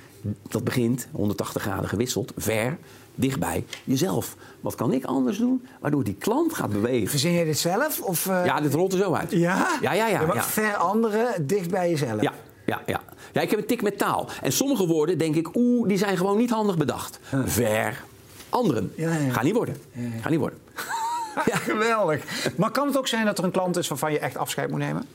dat 0.49 0.64
begint 0.64 1.09
180 1.12 1.62
graden 1.62 1.88
gewisseld, 1.88 2.33
ver, 2.37 2.78
dichtbij 3.14 3.64
jezelf. 3.85 4.37
Wat 4.61 4.75
kan 4.75 4.92
ik 4.92 5.04
anders 5.04 5.38
doen 5.38 5.66
waardoor 5.80 6.04
die 6.04 6.16
klant 6.19 6.54
gaat 6.54 6.71
bewegen? 6.71 7.09
Verzin 7.09 7.33
je 7.33 7.45
dit 7.45 7.59
zelf? 7.59 8.00
Of, 8.00 8.26
uh... 8.26 8.45
Ja, 8.45 8.61
dit 8.61 8.75
rolt 8.75 8.92
er 8.92 8.99
zo 8.99 9.12
uit. 9.12 9.30
Ja? 9.30 9.78
Ja, 9.80 9.92
ja, 9.92 10.07
ja. 10.07 10.35
ja, 10.35 10.42
Veranderen 10.42 11.47
dicht 11.47 11.71
bij 11.71 11.90
jezelf? 11.90 12.23
Ja. 12.23 12.33
Ja, 12.66 12.83
ja. 12.87 13.00
ja, 13.33 13.40
ik 13.40 13.50
heb 13.50 13.59
een 13.59 13.66
tik 13.66 13.83
met 13.83 13.99
taal. 13.99 14.28
En 14.42 14.52
sommige 14.52 14.87
woorden 14.87 15.19
denk 15.19 15.35
ik, 15.35 15.57
oeh, 15.57 15.88
die 15.88 15.99
zijn 15.99 16.16
gewoon 16.16 16.37
niet 16.37 16.50
handig 16.50 16.76
bedacht. 16.76 17.19
Ver, 17.45 18.04
anderen. 18.50 18.92
Ja, 18.95 19.14
ja. 19.14 19.33
Ga 19.33 19.42
niet 19.42 19.54
worden. 19.54 19.76
Ga 20.21 20.28
niet 20.28 20.38
worden. 20.38 20.59
ja. 21.50 21.57
Geweldig. 21.57 22.52
Maar 22.57 22.71
kan 22.71 22.87
het 22.87 22.99
ook 22.99 23.09
zijn 23.09 23.25
dat 23.25 23.38
er 23.38 23.45
een 23.45 23.50
klant 23.50 23.76
is 23.76 23.88
waarvan 23.88 24.12
je 24.12 24.19
echt 24.19 24.37
afscheid 24.37 24.71
moet 24.71 24.78
nemen? 24.78 25.07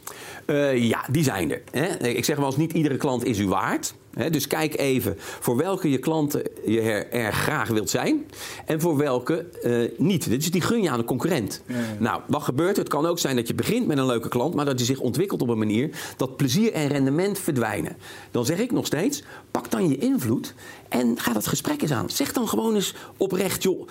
Uh, 0.45 0.77
ja, 0.89 1.05
die 1.11 1.23
zijn 1.23 1.51
er. 1.51 1.61
Hè? 1.71 2.07
Ik 2.07 2.25
zeg 2.25 2.37
wel 2.37 2.45
eens, 2.45 2.57
niet 2.57 2.73
iedere 2.73 2.97
klant 2.97 3.25
is 3.25 3.39
u 3.39 3.47
waard. 3.47 3.93
Hè? 4.13 4.29
Dus 4.29 4.47
kijk 4.47 4.77
even 4.77 5.15
voor 5.17 5.57
welke 5.57 5.89
je 5.89 5.97
klanten 5.97 6.43
je 6.65 6.81
er, 6.81 7.09
er 7.11 7.33
graag 7.33 7.69
wilt 7.69 7.89
zijn 7.89 8.25
en 8.65 8.81
voor 8.81 8.97
welke 8.97 9.45
uh, 9.63 9.89
niet. 9.97 10.29
Dus 10.29 10.51
die 10.51 10.61
gun 10.61 10.81
je 10.81 10.89
aan 10.89 10.99
de 10.99 11.05
concurrent. 11.05 11.61
Ja, 11.65 11.75
ja. 11.75 11.81
Nou, 11.99 12.21
wat 12.27 12.43
gebeurt 12.43 12.77
er? 12.77 12.83
Het 12.83 12.91
kan 12.91 13.05
ook 13.05 13.19
zijn 13.19 13.35
dat 13.35 13.47
je 13.47 13.53
begint 13.53 13.87
met 13.87 13.97
een 13.97 14.05
leuke 14.05 14.29
klant, 14.29 14.53
maar 14.53 14.65
dat 14.65 14.77
die 14.77 14.85
zich 14.85 14.99
ontwikkelt 14.99 15.41
op 15.41 15.49
een 15.49 15.57
manier 15.57 15.89
dat 16.17 16.37
plezier 16.37 16.73
en 16.73 16.87
rendement 16.87 17.39
verdwijnen. 17.39 17.97
Dan 18.31 18.45
zeg 18.45 18.59
ik 18.59 18.71
nog 18.71 18.85
steeds, 18.85 19.23
pak 19.51 19.71
dan 19.71 19.89
je 19.89 19.97
invloed 19.97 20.53
en 20.99 21.19
ga 21.19 21.33
dat 21.33 21.47
gesprek 21.47 21.81
eens 21.81 21.91
aan. 21.91 22.09
Zeg 22.09 22.33
dan 22.33 22.47
gewoon 22.47 22.75
eens 22.75 22.93
oprecht, 23.17 23.63
joh, 23.63 23.79
uh, 23.81 23.87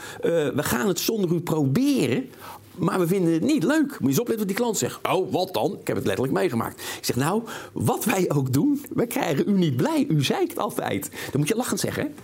we 0.49 0.62
gaan 0.62 0.88
het 0.88 1.00
zonder 1.00 1.32
u 1.32 1.40
proberen 1.40 2.28
maar 2.75 2.99
we 2.99 3.06
vinden 3.06 3.32
het 3.32 3.42
niet 3.42 3.62
leuk. 3.62 3.88
Moet 3.88 3.99
je 4.00 4.06
eens 4.06 4.20
opletten 4.20 4.38
wat 4.38 4.46
die 4.46 4.56
klant 4.56 4.78
zegt. 4.78 4.99
Oh, 5.08 5.32
wat 5.32 5.54
dan? 5.54 5.76
Ik 5.80 5.87
heb 5.87 5.96
het 5.96 6.06
letterlijk 6.06 6.37
meegemaakt. 6.37 6.80
Ik 6.80 7.04
zeg, 7.04 7.16
nou, 7.16 7.42
wat 7.73 8.04
wij 8.04 8.30
ook 8.30 8.52
doen, 8.52 8.84
we 8.94 9.06
krijgen 9.06 9.49
u 9.49 9.52
niet 9.52 9.76
blij. 9.76 10.06
U 10.08 10.25
zeikt 10.25 10.58
altijd. 10.58 11.11
Dan 11.30 11.40
moet 11.40 11.49
je 11.49 11.56
lachend 11.56 11.80
zeggen. 11.80 12.14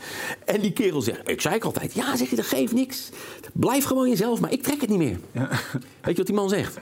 En 0.44 0.60
die 0.60 0.72
kerel 0.72 1.02
zegt, 1.02 1.28
ik 1.28 1.40
zeik 1.40 1.64
altijd. 1.64 1.94
Ja, 1.94 2.16
zeg 2.16 2.30
je, 2.30 2.36
dat 2.36 2.44
geeft 2.44 2.72
niks. 2.72 3.10
Blijf 3.52 3.84
gewoon 3.84 4.08
jezelf, 4.08 4.40
maar 4.40 4.52
ik 4.52 4.62
trek 4.62 4.80
het 4.80 4.90
niet 4.90 4.98
meer. 4.98 5.18
Ja. 5.32 5.48
Weet 5.70 5.90
je 6.02 6.14
wat 6.14 6.26
die 6.26 6.34
man 6.34 6.48
zegt? 6.48 6.78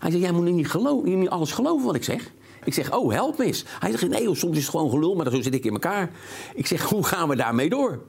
Hij 0.00 0.10
zegt, 0.10 0.22
jij 0.22 0.32
moet 0.32 0.44
niet, 0.44 0.68
geloven, 0.68 1.18
niet 1.18 1.28
alles 1.28 1.52
geloven 1.52 1.86
wat 1.86 1.94
ik 1.94 2.04
zeg. 2.04 2.32
Ik 2.64 2.74
zeg, 2.74 2.92
oh, 2.92 3.12
help 3.12 3.38
me 3.38 3.44
eens. 3.44 3.64
Hij 3.78 3.90
zegt, 3.90 4.08
nee, 4.08 4.34
soms 4.34 4.56
is 4.56 4.62
het 4.62 4.70
gewoon 4.70 4.90
gelul, 4.90 5.14
maar 5.14 5.30
zo 5.30 5.42
zit 5.42 5.54
ik 5.54 5.64
in 5.64 5.72
elkaar. 5.72 6.10
Ik 6.54 6.66
zeg, 6.66 6.82
hoe 6.82 7.04
gaan 7.04 7.28
we 7.28 7.36
daarmee 7.36 7.68
door? 7.68 8.02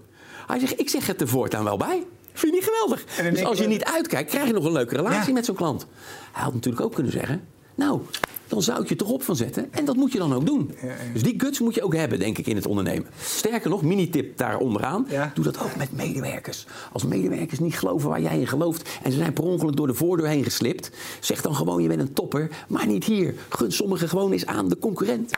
Hij 0.47 0.59
zegt, 0.59 0.79
ik 0.79 0.89
zeg 0.89 1.07
het 1.07 1.21
er 1.21 1.27
voortaan 1.27 1.63
wel 1.63 1.77
bij. 1.77 2.03
Vind 2.33 2.53
je 2.53 2.59
niet 2.59 2.69
geweldig? 2.69 3.05
Dus 3.33 3.43
als 3.43 3.57
je 3.57 3.67
niet 3.67 3.83
uitkijkt, 3.83 4.29
krijg 4.29 4.47
je 4.47 4.53
nog 4.53 4.65
een 4.65 4.71
leuke 4.71 4.95
relatie 4.95 5.33
met 5.33 5.45
zo'n 5.45 5.55
klant. 5.55 5.85
Hij 6.31 6.43
had 6.43 6.53
natuurlijk 6.53 6.85
ook 6.85 6.93
kunnen 6.93 7.11
zeggen... 7.11 7.47
Nou, 7.75 8.01
dan 8.47 8.61
zou 8.61 8.81
ik 8.81 8.89
je 8.89 8.95
toch 8.95 9.09
op 9.09 9.23
van 9.23 9.35
zetten. 9.35 9.67
En 9.71 9.85
dat 9.85 9.95
moet 9.95 10.11
je 10.11 10.17
dan 10.17 10.33
ook 10.33 10.45
doen. 10.45 10.71
Ja, 10.81 10.87
ja. 10.87 10.93
Dus 11.13 11.23
die 11.23 11.33
guts 11.37 11.59
moet 11.59 11.75
je 11.75 11.83
ook 11.83 11.95
hebben, 11.95 12.19
denk 12.19 12.37
ik, 12.37 12.47
in 12.47 12.55
het 12.55 12.65
ondernemen. 12.65 13.07
Sterker 13.21 13.69
nog, 13.69 13.81
mini-tip 13.81 14.37
daar 14.37 14.57
onderaan. 14.57 15.05
Ja. 15.09 15.31
Doe 15.33 15.43
dat 15.43 15.59
ook 15.59 15.75
met 15.75 15.91
medewerkers. 15.91 16.67
Als 16.91 17.03
medewerkers 17.03 17.59
niet 17.59 17.79
geloven 17.79 18.09
waar 18.09 18.21
jij 18.21 18.39
in 18.39 18.47
gelooft... 18.47 18.89
en 19.03 19.11
ze 19.11 19.17
zijn 19.17 19.33
per 19.33 19.43
ongeluk 19.43 19.75
door 19.75 19.87
de 19.87 19.93
voordeur 19.93 20.27
heen 20.27 20.43
geslipt... 20.43 20.91
zeg 21.19 21.41
dan 21.41 21.55
gewoon, 21.55 21.81
je 21.81 21.87
bent 21.87 22.01
een 22.01 22.13
topper, 22.13 22.49
maar 22.67 22.87
niet 22.87 23.03
hier. 23.03 23.35
Gun 23.49 23.71
sommigen 23.71 24.09
gewoon 24.09 24.31
eens 24.31 24.45
aan 24.45 24.69
de 24.69 24.79
concurrent. 24.79 25.31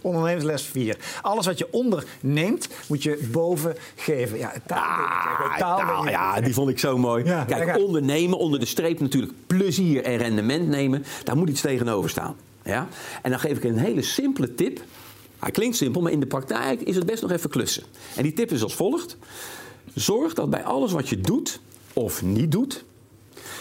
Ondernemersles 0.00 0.62
4. 0.62 0.96
Alles 1.22 1.46
wat 1.46 1.58
je 1.58 1.68
onderneemt, 1.70 2.68
moet 2.88 3.02
je 3.02 3.28
boven 3.32 3.76
geven. 3.94 4.38
Ja, 4.38 4.52
taal, 4.66 4.78
ah, 4.78 5.58
taal, 5.58 5.78
taal 5.78 6.08
ja, 6.08 6.40
die 6.40 6.54
vond 6.54 6.70
ik 6.70 6.78
zo 6.78 6.98
mooi. 6.98 7.24
Ja, 7.24 7.44
Kijk, 7.44 7.78
ondernemen, 7.78 8.38
onder 8.38 8.60
de 8.60 8.66
streep 8.66 9.00
natuurlijk 9.00 9.32
plezier 9.46 10.04
en 10.04 10.16
rendement 10.16 10.68
nemen. 10.68 11.04
Daar 11.24 11.36
moet 11.36 11.48
iets 11.48 11.60
tegenover 11.60 12.10
staan. 12.10 12.36
Ja? 12.64 12.88
En 13.22 13.30
dan 13.30 13.40
geef 13.40 13.56
ik 13.56 13.64
een 13.64 13.78
hele 13.78 14.02
simpele 14.02 14.54
tip. 14.54 14.80
Hij 15.38 15.50
klinkt 15.50 15.76
simpel, 15.76 16.02
maar 16.02 16.12
in 16.12 16.20
de 16.20 16.26
praktijk 16.26 16.80
is 16.80 16.96
het 16.96 17.06
best 17.06 17.22
nog 17.22 17.30
even 17.30 17.50
klussen. 17.50 17.82
En 18.16 18.22
die 18.22 18.32
tip 18.32 18.50
is 18.50 18.62
als 18.62 18.74
volgt. 18.74 19.16
Zorg 19.94 20.34
dat 20.34 20.50
bij 20.50 20.64
alles 20.64 20.92
wat 20.92 21.08
je 21.08 21.20
doet 21.20 21.60
of 21.92 22.22
niet 22.22 22.52
doet, 22.52 22.84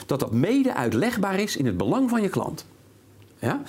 dat 0.05 0.19
dat 0.19 0.31
mede 0.31 0.73
uitlegbaar 0.73 1.39
is 1.39 1.57
in 1.57 1.65
het 1.65 1.77
belang 1.77 2.09
van 2.09 2.21
je 2.21 2.29
klant. 2.29 2.65
Ja? 3.39 3.61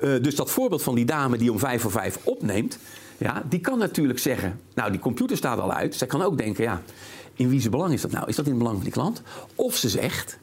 Uh, 0.00 0.22
dus 0.22 0.34
dat 0.34 0.50
voorbeeld 0.50 0.82
van 0.82 0.94
die 0.94 1.04
dame 1.04 1.36
die 1.36 1.52
om 1.52 1.58
vijf 1.58 1.82
voor 1.82 1.90
vijf 1.90 2.18
opneemt, 2.24 2.78
ja, 3.18 3.42
die 3.48 3.60
kan 3.60 3.78
natuurlijk 3.78 4.18
zeggen, 4.18 4.60
nou 4.74 4.90
die 4.90 5.00
computer 5.00 5.36
staat 5.36 5.58
al 5.58 5.72
uit. 5.72 5.94
Zij 5.94 6.06
kan 6.06 6.22
ook 6.22 6.38
denken, 6.38 6.64
ja, 6.64 6.82
in 7.34 7.48
wie 7.48 7.60
zijn 7.60 7.70
belang 7.70 7.92
is 7.92 8.00
dat 8.00 8.10
nou? 8.10 8.28
Is 8.28 8.36
dat 8.36 8.44
in 8.44 8.50
het 8.50 8.60
belang 8.60 8.76
van 8.76 8.84
die 8.84 8.94
klant? 8.94 9.22
Of 9.54 9.76
ze 9.76 9.88
zegt, 9.88 10.38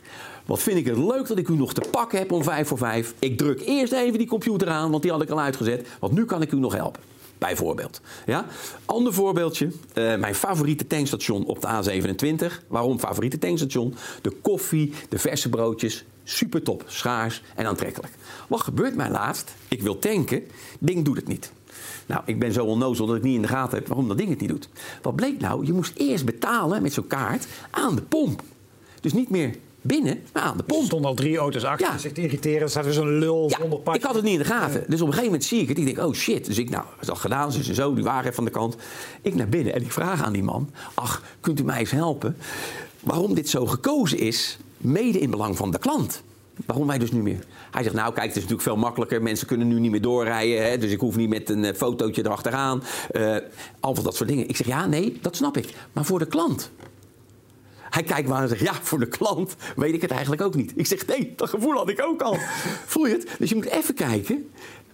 wat 0.45 0.61
vind 0.61 0.77
ik 0.77 0.85
het 0.85 0.97
leuk 0.97 1.27
dat 1.27 1.37
ik 1.37 1.47
u 1.47 1.55
nog 1.55 1.73
te 1.73 1.87
pakken 1.91 2.19
heb 2.19 2.31
om 2.31 2.43
vijf 2.43 2.67
voor 2.67 2.77
vijf. 2.77 3.13
Ik 3.19 3.37
druk 3.37 3.61
eerst 3.65 3.93
even 3.93 4.17
die 4.17 4.27
computer 4.27 4.69
aan, 4.69 4.91
want 4.91 5.03
die 5.03 5.11
had 5.11 5.21
ik 5.21 5.29
al 5.29 5.39
uitgezet. 5.39 5.87
Want 5.99 6.13
nu 6.13 6.25
kan 6.25 6.41
ik 6.41 6.51
u 6.51 6.59
nog 6.59 6.73
helpen. 6.73 7.01
Bijvoorbeeld. 7.37 8.01
Ja? 8.25 8.45
Ander 8.85 9.13
voorbeeldje. 9.13 9.65
Uh, 9.65 10.15
mijn 10.15 10.35
favoriete 10.35 10.87
tankstation 10.87 11.45
op 11.45 11.61
de 11.61 11.67
A27. 11.67 12.67
Waarom 12.67 12.99
favoriete 12.99 13.37
tankstation? 13.37 13.95
De 14.21 14.31
koffie, 14.41 14.93
de 15.09 15.19
verse 15.19 15.49
broodjes. 15.49 16.05
Super 16.23 16.63
top, 16.63 16.83
schaars 16.87 17.41
en 17.55 17.65
aantrekkelijk. 17.65 18.13
Wat 18.47 18.61
gebeurt 18.61 18.95
mij 18.95 19.09
laatst? 19.09 19.53
Ik 19.67 19.81
wil 19.81 19.99
tanken. 19.99 20.43
Ding 20.79 21.05
doet 21.05 21.15
het 21.15 21.27
niet. 21.27 21.51
Nou, 22.05 22.21
ik 22.25 22.39
ben 22.39 22.53
zo 22.53 22.65
onnozel 22.65 23.05
dat 23.05 23.15
ik 23.15 23.23
niet 23.23 23.35
in 23.35 23.41
de 23.41 23.47
gaten 23.47 23.77
heb 23.77 23.87
waarom 23.87 24.07
dat 24.07 24.17
ding 24.17 24.29
het 24.29 24.39
niet 24.39 24.49
doet. 24.49 24.69
Wat 25.01 25.15
bleek 25.15 25.39
nou? 25.39 25.65
Je 25.65 25.73
moest 25.73 25.97
eerst 25.97 26.25
betalen 26.25 26.81
met 26.81 26.93
zo'n 26.93 27.07
kaart 27.07 27.47
aan 27.71 27.95
de 27.95 28.01
pomp. 28.01 28.43
Dus 29.01 29.13
niet 29.13 29.29
meer 29.29 29.55
binnen, 29.87 30.21
maar 30.33 30.43
aan 30.43 30.57
de 30.57 30.63
pomp. 30.63 30.81
Er 30.81 30.85
stonden 30.85 31.09
al 31.09 31.15
drie 31.15 31.37
auto's 31.37 31.63
achter. 31.63 31.87
Ja. 31.87 31.97
Zich 31.97 32.11
irriteren. 32.11 32.61
Er 32.61 32.69
staat 32.69 32.83
weer 32.83 32.93
zo'n 32.93 33.17
lul 33.19 33.49
ja, 33.49 33.57
zonder 33.59 33.79
pak. 33.79 33.95
Ik 33.95 34.03
had 34.03 34.15
het 34.15 34.23
niet 34.23 34.33
in 34.33 34.39
de 34.39 34.45
gaten. 34.45 34.83
Dus 34.87 35.01
op 35.01 35.07
een 35.07 35.13
gegeven 35.13 35.23
moment 35.23 35.43
zie 35.43 35.61
ik 35.61 35.67
het. 35.67 35.77
Ik 35.77 35.85
denk, 35.85 36.07
oh 36.07 36.13
shit. 36.13 36.45
Dus 36.45 36.57
ik, 36.57 36.69
nou, 36.69 36.85
dat 37.05 37.17
gedaan. 37.17 37.51
Ze 37.51 37.73
zo, 37.73 37.93
die 37.93 38.03
wagen 38.03 38.33
van 38.33 38.45
de 38.45 38.51
kant. 38.51 38.75
Ik 39.21 39.35
naar 39.35 39.49
binnen 39.49 39.73
en 39.73 39.81
ik 39.81 39.91
vraag 39.91 40.23
aan 40.23 40.33
die 40.33 40.43
man. 40.43 40.69
Ach, 40.93 41.23
kunt 41.39 41.59
u 41.59 41.63
mij 41.63 41.79
eens 41.79 41.91
helpen? 41.91 42.37
Waarom 42.99 43.33
dit 43.33 43.49
zo 43.49 43.65
gekozen 43.65 44.17
is 44.17 44.57
mede 44.77 45.19
in 45.19 45.31
belang 45.31 45.57
van 45.57 45.71
de 45.71 45.79
klant. 45.79 46.23
Waarom 46.65 46.87
wij 46.87 46.97
dus 46.97 47.11
nu 47.11 47.21
meer? 47.21 47.43
Hij 47.71 47.83
zegt, 47.83 47.95
nou 47.95 48.13
kijk, 48.13 48.27
het 48.27 48.35
is 48.35 48.41
natuurlijk 48.41 48.61
veel 48.61 48.77
makkelijker. 48.77 49.21
Mensen 49.21 49.47
kunnen 49.47 49.67
nu 49.67 49.79
niet 49.79 49.91
meer 49.91 50.01
doorrijden. 50.01 50.69
Hè, 50.69 50.77
dus 50.77 50.91
ik 50.91 50.99
hoef 50.99 51.15
niet 51.15 51.29
met 51.29 51.49
een 51.49 51.65
eh, 51.65 51.73
fotootje 51.73 52.25
erachteraan. 52.25 52.83
Uh, 53.11 53.35
al 53.79 53.95
van 53.95 54.03
dat 54.03 54.15
soort 54.15 54.29
dingen. 54.29 54.47
Ik 54.49 54.55
zeg, 54.55 54.67
ja, 54.67 54.85
nee, 54.85 55.17
dat 55.21 55.35
snap 55.35 55.57
ik. 55.57 55.73
Maar 55.93 56.05
voor 56.05 56.19
de 56.19 56.25
klant. 56.25 56.71
Hij 57.89 58.03
kijkt 58.03 58.29
maar 58.29 58.41
en 58.41 58.47
zegt, 58.47 58.61
ja, 58.61 58.73
voor 58.81 58.99
de 58.99 59.07
klant 59.07 59.55
weet 59.75 59.93
ik 59.93 60.01
het 60.01 60.11
eigenlijk 60.11 60.41
ook 60.41 60.55
niet. 60.55 60.73
Ik 60.75 60.85
zeg, 60.85 61.05
nee, 61.05 61.33
dat 61.35 61.49
gevoel 61.49 61.73
had 61.73 61.89
ik 61.89 62.01
ook 62.01 62.21
al. 62.21 62.37
Voel 62.85 63.07
je 63.07 63.13
het? 63.13 63.27
Dus 63.39 63.49
je 63.49 63.55
moet 63.55 63.65
even 63.65 63.93
kijken. 63.93 64.49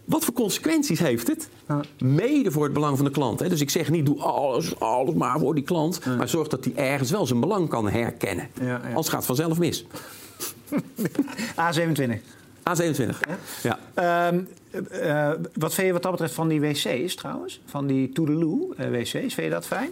Wat 0.05 0.25
voor 0.25 0.33
consequenties 0.33 0.99
heeft 0.99 1.27
het? 1.27 1.49
Mede 1.97 2.51
voor 2.51 2.63
het 2.63 2.73
belang 2.73 2.95
van 2.95 3.05
de 3.05 3.11
klant. 3.11 3.39
Hè? 3.39 3.49
Dus 3.49 3.61
ik 3.61 3.69
zeg 3.69 3.89
niet, 3.89 4.05
doe 4.05 4.21
alles, 4.21 4.79
alles 4.79 5.13
maar 5.13 5.39
voor 5.39 5.55
die 5.55 5.63
klant. 5.63 6.05
Maar 6.05 6.29
zorg 6.29 6.47
dat 6.47 6.65
hij 6.65 6.73
ergens 6.75 7.11
wel 7.11 7.25
zijn 7.25 7.39
belang 7.39 7.69
kan 7.69 7.89
herkennen. 7.89 8.47
Ja, 8.59 8.65
ja. 8.65 8.81
Anders 8.87 9.09
gaat 9.09 9.17
het 9.17 9.25
vanzelf 9.25 9.59
mis. 9.59 9.85
A27. 11.63 12.19
A27, 12.69 13.17
ja. 13.63 13.79
Uh, 13.95 14.39
uh, 15.03 15.31
wat 15.53 15.73
vind 15.73 15.87
je 15.87 15.93
wat 15.93 16.01
dat 16.01 16.11
betreft 16.11 16.33
van 16.33 16.47
die 16.47 16.61
wc's 16.61 17.15
trouwens? 17.15 17.61
Van 17.65 17.87
die 17.87 18.11
Toedeloe 18.11 18.75
uh, 18.79 18.87
wc's, 18.87 19.11
vind 19.11 19.35
je 19.35 19.49
dat 19.49 19.65
fijn? 19.65 19.89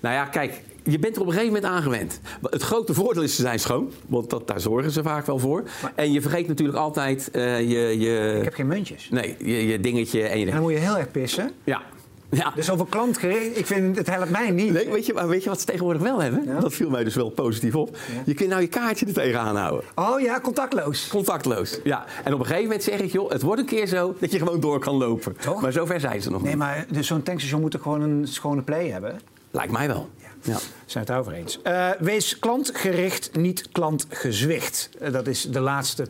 Nou 0.00 0.14
ja, 0.14 0.24
kijk, 0.24 0.60
je 0.82 0.98
bent 0.98 1.14
er 1.16 1.20
op 1.20 1.26
een 1.26 1.32
gegeven 1.32 1.54
moment 1.54 1.72
aangewend. 1.72 2.20
Het 2.42 2.62
grote 2.62 2.94
voordeel 2.94 3.22
is 3.22 3.36
ze 3.36 3.42
zijn 3.42 3.60
schoon, 3.60 3.92
want 4.06 4.30
dat, 4.30 4.46
daar 4.46 4.60
zorgen 4.60 4.90
ze 4.90 5.02
vaak 5.02 5.26
wel 5.26 5.38
voor. 5.38 5.62
Maar, 5.82 5.92
en 5.94 6.12
je 6.12 6.20
vergeet 6.20 6.48
natuurlijk 6.48 6.78
altijd 6.78 7.28
uh, 7.32 7.60
je, 7.60 7.98
je... 7.98 8.34
Ik 8.38 8.44
heb 8.44 8.54
geen 8.54 8.66
muntjes. 8.66 9.08
Nee, 9.10 9.36
je, 9.38 9.66
je 9.66 9.80
dingetje. 9.80 10.22
En, 10.22 10.38
je... 10.38 10.46
en 10.46 10.52
dan 10.52 10.60
moet 10.62 10.72
je 10.72 10.78
heel 10.78 10.98
erg 10.98 11.10
pissen. 11.10 11.50
Ja, 11.64 11.82
ja. 12.30 12.52
Dus 12.54 12.70
over 12.70 12.86
klantgericht, 12.86 13.58
ik 13.58 13.66
vind 13.66 13.96
het 13.96 14.10
helpt 14.10 14.30
mij 14.30 14.50
niet. 14.50 14.72
Nee, 14.72 14.88
weet, 14.88 15.06
je, 15.06 15.12
maar 15.12 15.28
weet 15.28 15.42
je 15.42 15.48
wat 15.48 15.60
ze 15.60 15.66
tegenwoordig 15.66 16.02
wel 16.02 16.22
hebben? 16.22 16.44
Ja. 16.46 16.60
Dat 16.60 16.74
viel 16.74 16.90
mij 16.90 17.04
dus 17.04 17.14
wel 17.14 17.30
positief 17.30 17.74
op. 17.74 17.96
Ja. 17.96 18.22
Je 18.24 18.34
kunt 18.34 18.48
nou 18.48 18.60
je 18.60 18.68
kaartje 18.68 19.06
er 19.06 19.12
tegenaan 19.12 19.56
houden. 19.56 19.84
Oh 19.94 20.20
ja, 20.20 20.40
contactloos. 20.40 21.08
Contactloos, 21.08 21.78
ja. 21.84 22.04
En 22.24 22.32
op 22.32 22.38
een 22.38 22.46
gegeven 22.46 22.66
moment 22.66 22.82
zeg 22.82 23.00
ik, 23.00 23.12
joh, 23.12 23.30
het 23.30 23.42
wordt 23.42 23.60
een 23.60 23.66
keer 23.66 23.86
zo 23.86 24.14
dat 24.20 24.32
je 24.32 24.38
gewoon 24.38 24.60
door 24.60 24.78
kan 24.78 24.94
lopen. 24.94 25.36
Toch? 25.36 25.62
Maar 25.62 25.72
zover 25.72 26.00
zijn 26.00 26.22
ze 26.22 26.30
nog 26.30 26.42
nee, 26.42 26.54
niet. 26.54 26.64
Nee, 26.64 26.68
maar 26.68 26.86
dus 26.88 27.06
zo'n 27.06 27.22
tankstation 27.22 27.60
moet 27.60 27.74
er 27.74 27.80
gewoon 27.80 28.02
een 28.02 28.26
schone 28.26 28.62
play 28.62 28.88
hebben. 28.88 29.20
Lijkt 29.50 29.72
mij 29.72 29.86
wel. 29.86 30.08
Ja. 30.42 30.58
Zijn 30.86 31.04
het 31.04 31.16
over 31.16 31.32
eens. 31.32 31.58
Uh, 31.66 31.90
wees 31.98 32.38
klantgericht, 32.38 33.36
niet 33.36 33.68
klantgezwicht. 33.72 34.90
Uh, 35.02 35.12
dat 35.12 35.26
is 35.26 35.42
de 35.42 35.60
laatste 35.60 36.06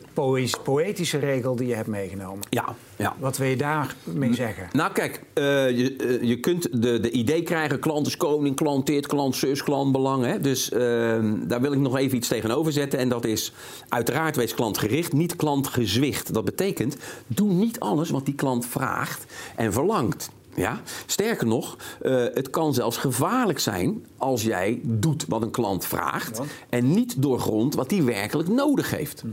poëtische 0.63 1.17
regel 1.17 1.55
die 1.55 1.67
je 1.67 1.75
hebt 1.75 1.87
meegenomen. 1.87 2.39
Ja, 2.49 2.75
ja. 2.95 3.15
Wat 3.19 3.37
wil 3.37 3.47
je 3.47 3.57
daarmee 3.57 4.33
zeggen? 4.33 4.67
Nou 4.71 4.91
kijk, 4.91 5.21
uh, 5.33 5.43
je, 5.69 6.19
je 6.21 6.39
kunt 6.39 6.81
de, 6.81 6.99
de 6.99 7.11
idee 7.11 7.43
krijgen... 7.43 7.79
klant 7.79 8.07
is 8.07 8.17
koning, 8.17 8.55
klant 8.55 8.85
dit, 8.85 9.07
klant 9.07 9.35
zus, 9.35 9.63
klant 9.63 9.91
belang. 9.91 10.25
Hè? 10.25 10.39
Dus 10.39 10.71
ehm, 10.71 11.35
daar 11.47 11.61
wil 11.61 11.71
ik 11.71 11.79
nog 11.79 11.97
even 11.97 12.17
iets 12.17 12.27
tegenover 12.27 12.71
zetten. 12.71 12.99
En 12.99 13.09
dat 13.09 13.25
is 13.25 13.53
uiteraard 13.89 14.35
wees 14.35 14.53
klantgericht, 14.53 15.13
niet 15.13 15.35
klantgezwicht. 15.35 16.33
Dat 16.33 16.45
betekent, 16.45 16.97
doe 17.27 17.51
niet 17.51 17.79
alles 17.79 18.09
wat 18.09 18.25
die 18.25 18.35
klant 18.35 18.65
vraagt 18.65 19.25
en 19.55 19.73
verlangt. 19.73 20.29
Ja? 20.59 20.81
Sterker 21.05 21.47
nog, 21.47 21.77
uh, 22.01 22.25
het 22.33 22.49
kan 22.49 22.73
zelfs 22.73 22.97
gevaarlijk 22.97 23.59
zijn 23.59 24.05
als 24.17 24.43
jij 24.43 24.79
doet 24.83 25.25
wat 25.27 25.41
een 25.41 25.51
klant 25.51 25.85
vraagt 25.85 26.37
ja. 26.37 26.43
en 26.69 26.91
niet 26.91 27.21
doorgrondt 27.21 27.75
wat 27.75 27.91
hij 27.91 28.03
werkelijk 28.03 28.49
nodig 28.49 28.91
heeft. 28.91 29.21
Hm. 29.21 29.27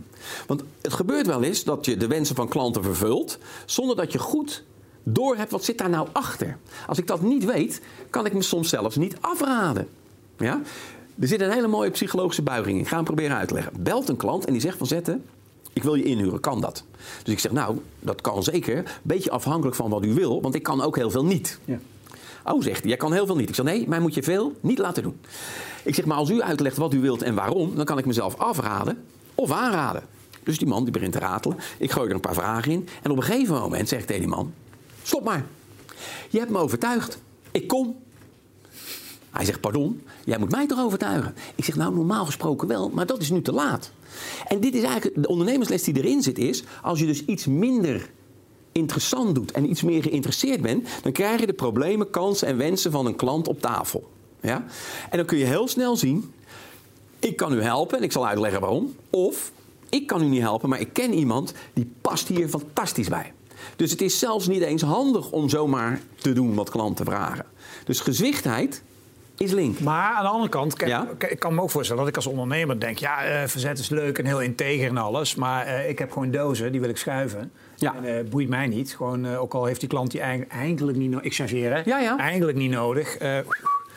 Want 0.47 0.63
het 0.81 0.93
gebeurt 0.93 1.27
wel 1.27 1.43
eens 1.43 1.65
dat 1.65 1.85
je 1.85 1.97
de 1.97 2.07
wensen 2.07 2.37
van 2.37 2.49
klanten 2.49 2.83
vervult 2.83 3.39
zonder 3.65 3.97
dat 3.97 4.13
je 4.13 4.19
goed 4.19 4.65
door 5.03 5.37
hebt 5.37 5.51
wat 5.51 5.65
zit 5.65 5.79
daar 5.79 5.91
nou 5.91 6.09
achter. 6.13 6.59
Als 6.87 6.99
ik 6.99 7.07
dat 7.07 7.23
niet 7.23 7.45
weet, 7.45 7.81
kan 8.11 8.27
ik 8.27 8.33
me 8.33 8.43
soms 8.43 8.69
zelfs 8.69 8.97
niet 8.97 9.17
afraden. 9.21 9.89
Ja? 10.39 10.61
Er 11.21 11.29
zit 11.29 11.41
een 11.41 11.51
hele 11.51 11.67
mooie 11.67 11.91
psychologische 11.91 12.43
buiging 12.43 12.77
in. 12.77 12.83
Ik 12.83 12.89
ga 12.89 12.97
hem 12.97 13.05
proberen 13.05 13.37
uit 13.37 13.49
te 13.49 13.55
leggen. 13.55 13.73
Belt 13.79 14.09
een 14.09 14.17
klant 14.17 14.45
en 14.45 14.53
die 14.53 14.63
zegt 14.63 14.79
van 14.79 14.87
zetten 14.87 15.25
ik 15.77 15.83
wil 15.83 15.95
je 15.95 16.03
inhuren, 16.03 16.41
kan 16.41 16.61
dat? 16.61 16.85
Dus 17.23 17.33
ik 17.33 17.39
zeg, 17.39 17.53
nou, 17.53 17.79
dat 18.01 18.21
kan 18.21 18.43
zeker. 18.43 18.99
Beetje 19.03 19.31
afhankelijk 19.31 19.77
van 19.77 19.91
wat 19.91 20.05
u 20.05 20.15
wil, 20.15 20.43
want 20.43 20.55
ik 20.55 20.63
kan 20.63 20.83
ook 20.83 20.97
heel 20.97 21.11
veel 21.11 21.25
niet. 21.25 21.59
Ja. 21.65 21.79
Oh, 22.45 22.63
zegt 22.63 22.81
hij, 22.81 22.89
jij 22.89 22.97
kan 22.97 23.13
heel 23.13 23.27
veel 23.27 23.37
niet. 23.37 23.49
Ik 23.49 23.55
zeg, 23.55 23.65
nee, 23.65 23.89
mij 23.89 24.01
moet 24.01 24.15
je 24.15 24.23
veel 24.23 24.53
niet 24.61 24.79
laten 24.79 25.03
doen. 25.03 25.21
Ik 25.83 25.95
zeg, 25.95 26.05
maar 26.05 26.17
als 26.17 26.31
u 26.31 26.43
uitlegt 26.43 26.77
wat 26.77 26.95
u 26.95 27.01
wilt 27.01 27.23
en 27.23 27.35
waarom, 27.35 27.75
dan 27.75 27.85
kan 27.85 27.99
ik 27.99 28.07
mezelf 28.07 28.37
afraden 28.37 29.05
of 29.35 29.51
aanraden. 29.51 30.03
Dus 30.43 30.59
die 30.59 30.69
man 30.69 30.83
die 30.83 30.93
begint 30.93 31.13
te 31.13 31.19
ratelen. 31.19 31.59
Ik 31.79 31.91
gooi 31.91 32.09
er 32.09 32.15
een 32.15 32.21
paar 32.21 32.35
vragen 32.35 32.73
in. 32.73 32.89
En 33.03 33.11
op 33.11 33.17
een 33.17 33.23
gegeven 33.23 33.55
moment 33.55 33.89
zeg 33.89 34.01
ik 34.01 34.07
tegen 34.07 34.23
die 34.23 34.31
man: 34.31 34.53
Stop 35.03 35.25
maar. 35.25 35.47
Je 36.31 36.39
hebt 36.39 36.51
me 36.51 36.59
overtuigd. 36.59 37.19
Ik 37.51 37.69
kom. 37.69 37.97
Hij 39.37 39.45
zegt: 39.45 39.61
Pardon, 39.61 40.03
jij 40.25 40.39
moet 40.39 40.51
mij 40.51 40.67
toch 40.67 40.81
overtuigen? 40.81 41.35
Ik 41.55 41.65
zeg: 41.65 41.77
Nou, 41.77 41.95
normaal 41.95 42.25
gesproken 42.25 42.69
wel, 42.69 42.89
maar 42.89 43.07
dat 43.07 43.21
is 43.21 43.31
nu 43.31 43.43
te 43.43 43.53
laat. 43.53 43.91
En 44.47 44.61
dit 44.61 44.75
is 44.75 44.83
eigenlijk 44.83 45.23
de 45.23 45.29
ondernemersles 45.29 45.83
die 45.83 45.97
erin 45.97 46.23
zit, 46.23 46.39
is 46.39 46.63
als 46.83 46.99
je 46.99 47.07
dus 47.07 47.25
iets 47.25 47.47
minder 47.47 48.11
interessant 48.73 49.35
doet 49.35 49.53
en 49.53 49.71
iets 49.71 49.83
meer 49.83 50.03
geïnteresseerd 50.03 50.61
bent, 50.61 50.89
dan 51.03 51.13
krijg 51.13 51.41
je 51.41 51.47
de 51.47 51.53
problemen, 51.53 52.11
kansen 52.11 52.49
en 52.49 52.57
wensen 52.57 52.91
van 52.91 53.07
een 53.07 53.17
klant 53.17 53.49
op 53.49 53.61
tafel. 53.61 54.09
Ja? 54.41 54.65
En 55.11 55.17
dan 55.17 55.27
kun 55.27 55.39
je 55.39 55.45
heel 55.45 55.69
snel 55.69 55.97
zien, 55.97 56.33
ik 57.19 57.37
kan 57.37 57.53
u 57.53 57.63
helpen 57.63 57.99
en 57.99 58.05
ik 58.05 58.13
zal 58.13 58.27
uitleggen 58.27 58.61
waarom. 58.61 58.95
Of 59.11 59.53
ik 59.89 60.07
kan 60.07 60.23
u 60.23 60.27
niet 60.27 60.41
helpen, 60.41 60.69
maar 60.69 60.81
ik 60.81 60.93
ken 60.93 61.13
iemand 61.13 61.53
die 61.73 61.91
past 62.01 62.29
hier 62.29 62.49
fantastisch 62.49 63.09
bij. 63.09 63.33
Dus 63.77 63.91
het 63.91 64.03
is 64.03 64.19
zelfs 64.19 64.47
niet 64.47 64.63
eens 64.63 64.83
handig 64.83 65.31
om 65.31 65.49
zomaar 65.49 66.01
te 66.17 66.33
doen 66.33 66.55
wat 66.55 66.71
klanten 66.71 67.05
vragen. 67.05 67.47
Dus 67.85 68.01
gezwichtheid 68.01 68.83
is 69.37 69.53
link. 69.53 69.81
Maar 69.81 70.15
aan 70.15 70.23
de 70.23 70.29
andere 70.29 70.49
kant, 70.49 70.77
kijk, 70.77 70.91
ja? 70.91 71.09
ik 71.29 71.39
kan 71.39 71.55
me 71.55 71.61
ook 71.61 71.71
voorstellen 71.71 72.03
dat 72.03 72.11
ik 72.11 72.17
als 72.17 72.27
ondernemer 72.27 72.81
denk... 72.81 72.99
ja, 72.99 73.43
uh, 73.43 73.49
verzet 73.49 73.79
is 73.79 73.89
leuk 73.89 74.19
en 74.19 74.25
heel 74.25 74.41
integer 74.41 74.89
en 74.89 74.97
alles... 74.97 75.35
maar 75.35 75.67
uh, 75.67 75.89
ik 75.89 75.99
heb 75.99 76.13
gewoon 76.13 76.31
dozen, 76.31 76.73
die 76.73 76.81
wil 76.81 76.91
ik 76.91 76.97
schuiven. 76.97 77.53
Ja. 77.77 77.95
En, 77.95 78.05
uh, 78.05 78.31
boeit 78.31 78.49
mij 78.49 78.67
niet. 78.67 78.97
Gewoon, 78.97 79.37
ook 79.37 79.55
al 79.55 79.65
heeft 79.65 79.81
die 79.81 79.89
klant 79.89 80.11
die 80.11 80.21
eigenlijk 80.21 80.99
niet 80.99 81.11
nodig... 81.11 81.27
Ik 81.27 81.35
chargeer, 81.35 81.89
ja, 81.89 81.99
ja. 81.99 82.19
Eigenlijk 82.19 82.59
niet 82.59 82.71
nodig. 82.71 83.19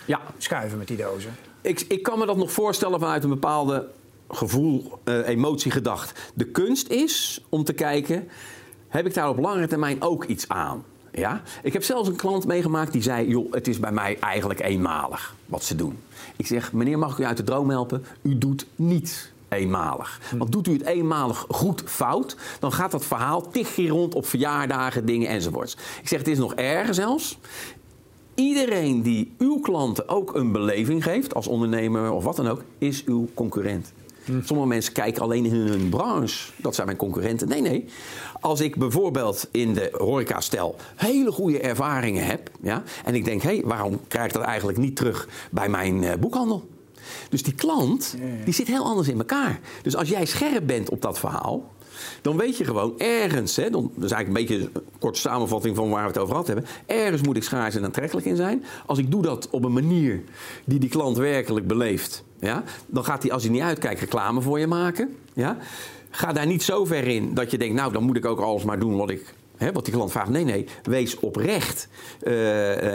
ja. 0.05 0.21
Schuiven 0.37 0.77
met 0.77 0.87
die 0.87 0.97
dozen. 0.97 1.35
Ik, 1.61 1.85
ik 1.87 2.03
kan 2.03 2.19
me 2.19 2.25
dat 2.25 2.37
nog 2.37 2.51
voorstellen 2.51 2.99
vanuit 2.99 3.23
een 3.23 3.29
bepaalde 3.29 3.87
gevoel, 4.29 4.99
emotie, 5.25 5.71
gedacht. 5.71 6.31
De 6.33 6.45
kunst 6.45 6.87
is 6.87 7.45
om 7.49 7.63
te 7.63 7.73
kijken... 7.73 8.29
heb 8.87 9.05
ik 9.05 9.13
daar 9.13 9.29
op 9.29 9.39
langere 9.39 9.67
termijn 9.67 10.01
ook 10.01 10.23
iets 10.23 10.47
aan? 10.47 10.83
Ja? 11.11 11.41
Ik 11.63 11.73
heb 11.73 11.83
zelfs 11.83 12.09
een 12.09 12.15
klant 12.15 12.45
meegemaakt 12.45 12.91
die 12.91 13.01
zei: 13.01 13.27
joh, 13.27 13.53
het 13.53 13.67
is 13.67 13.79
bij 13.79 13.91
mij 13.91 14.17
eigenlijk 14.19 14.59
eenmalig 14.59 15.35
wat 15.45 15.63
ze 15.63 15.75
doen. 15.75 15.97
Ik 16.35 16.47
zeg: 16.47 16.73
meneer, 16.73 16.99
mag 16.99 17.11
ik 17.11 17.17
u 17.17 17.25
uit 17.25 17.37
de 17.37 17.43
droom 17.43 17.69
helpen? 17.69 18.05
U 18.21 18.37
doet 18.37 18.65
niets 18.75 19.31
eenmalig. 19.49 20.19
Hm. 20.29 20.37
Want 20.37 20.51
doet 20.51 20.67
u 20.67 20.73
het 20.73 20.85
eenmalig 20.85 21.45
goed 21.49 21.83
fout, 21.85 22.35
dan 22.59 22.71
gaat 22.71 22.91
dat 22.91 23.05
verhaal 23.05 23.49
tig 23.49 23.73
keer 23.73 23.89
rond 23.89 24.15
op 24.15 24.25
verjaardagen, 24.25 25.05
dingen 25.05 25.29
enzovoorts. 25.29 25.73
Ik 26.01 26.07
zeg: 26.07 26.19
het 26.19 26.27
is 26.27 26.37
nog 26.37 26.53
erger 26.53 26.93
zelfs. 26.93 27.37
Iedereen 28.35 29.01
die 29.01 29.33
uw 29.37 29.59
klanten 29.59 30.09
ook 30.09 30.35
een 30.35 30.51
beleving 30.51 31.03
geeft, 31.03 31.33
als 31.33 31.47
ondernemer 31.47 32.11
of 32.11 32.23
wat 32.23 32.35
dan 32.35 32.47
ook, 32.47 32.63
is 32.77 33.03
uw 33.05 33.27
concurrent. 33.33 33.93
Sommige 34.43 34.67
mensen 34.67 34.93
kijken 34.93 35.21
alleen 35.21 35.45
in 35.45 35.53
hun 35.53 35.89
branche. 35.89 36.51
Dat 36.55 36.75
zijn 36.75 36.87
mijn 36.87 36.99
concurrenten. 36.99 37.47
Nee, 37.47 37.61
nee. 37.61 37.85
Als 38.39 38.59
ik 38.59 38.75
bijvoorbeeld 38.75 39.47
in 39.51 39.73
de 39.73 39.89
horeca 39.97 40.41
stel 40.41 40.75
hele 40.95 41.31
goede 41.31 41.59
ervaringen 41.59 42.25
heb. 42.25 42.49
Ja, 42.61 42.83
en 43.05 43.15
ik 43.15 43.25
denk, 43.25 43.41
hé, 43.41 43.49
hey, 43.49 43.61
waarom 43.65 43.99
krijg 44.07 44.25
ik 44.25 44.33
dat 44.33 44.43
eigenlijk 44.43 44.77
niet 44.77 44.95
terug 44.95 45.27
bij 45.51 45.69
mijn 45.69 46.03
uh, 46.03 46.13
boekhandel? 46.19 46.67
Dus 47.29 47.43
die 47.43 47.53
klant, 47.53 48.15
die 48.45 48.53
zit 48.53 48.67
heel 48.67 48.83
anders 48.83 49.07
in 49.07 49.17
elkaar. 49.17 49.59
Dus 49.81 49.95
als 49.95 50.09
jij 50.09 50.25
scherp 50.25 50.67
bent 50.67 50.89
op 50.89 51.01
dat 51.01 51.19
verhaal, 51.19 51.71
dan 52.21 52.37
weet 52.37 52.57
je 52.57 52.63
gewoon 52.63 52.99
ergens, 52.99 53.55
hè, 53.55 53.69
dan, 53.69 53.91
dat 53.95 54.03
is 54.03 54.11
eigenlijk 54.11 54.27
een 54.27 54.57
beetje 54.57 54.69
een 54.73 54.85
korte 54.99 55.19
samenvatting 55.19 55.75
van 55.75 55.89
waar 55.89 56.01
we 56.01 56.07
het 56.07 56.17
over 56.17 56.31
gehad 56.31 56.47
hebben. 56.47 56.65
Ergens 56.85 57.21
moet 57.21 57.37
ik 57.37 57.43
schaars 57.43 57.75
en 57.75 57.83
aantrekkelijk 57.83 58.27
in 58.27 58.35
zijn. 58.35 58.63
Als 58.85 58.99
ik 58.99 59.11
doe 59.11 59.21
dat 59.21 59.47
op 59.49 59.63
een 59.63 59.73
manier 59.73 60.23
die 60.65 60.79
die 60.79 60.89
klant 60.89 61.17
werkelijk 61.17 61.67
beleeft, 61.67 62.23
ja, 62.39 62.63
dan 62.85 63.03
gaat 63.03 63.23
hij 63.23 63.31
als 63.31 63.43
hij 63.43 63.51
niet 63.51 63.61
uitkijkt 63.61 63.99
reclame 63.99 64.41
voor 64.41 64.59
je 64.59 64.67
maken. 64.67 65.15
Ja. 65.33 65.57
Ga 66.09 66.33
daar 66.33 66.47
niet 66.47 66.63
zo 66.63 66.85
ver 66.85 67.07
in 67.07 67.33
dat 67.33 67.51
je 67.51 67.57
denkt, 67.57 67.75
nou 67.75 67.93
dan 67.93 68.03
moet 68.03 68.17
ik 68.17 68.25
ook 68.25 68.39
alles 68.39 68.63
maar 68.63 68.79
doen 68.79 68.97
wat 68.97 69.09
ik 69.09 69.33
wat 69.73 69.85
die 69.85 69.93
klant 69.93 70.11
vraagt. 70.11 70.29
Nee, 70.29 70.43
nee, 70.43 70.65
wees 70.83 71.19
oprecht 71.19 71.87
uh, 72.23 72.33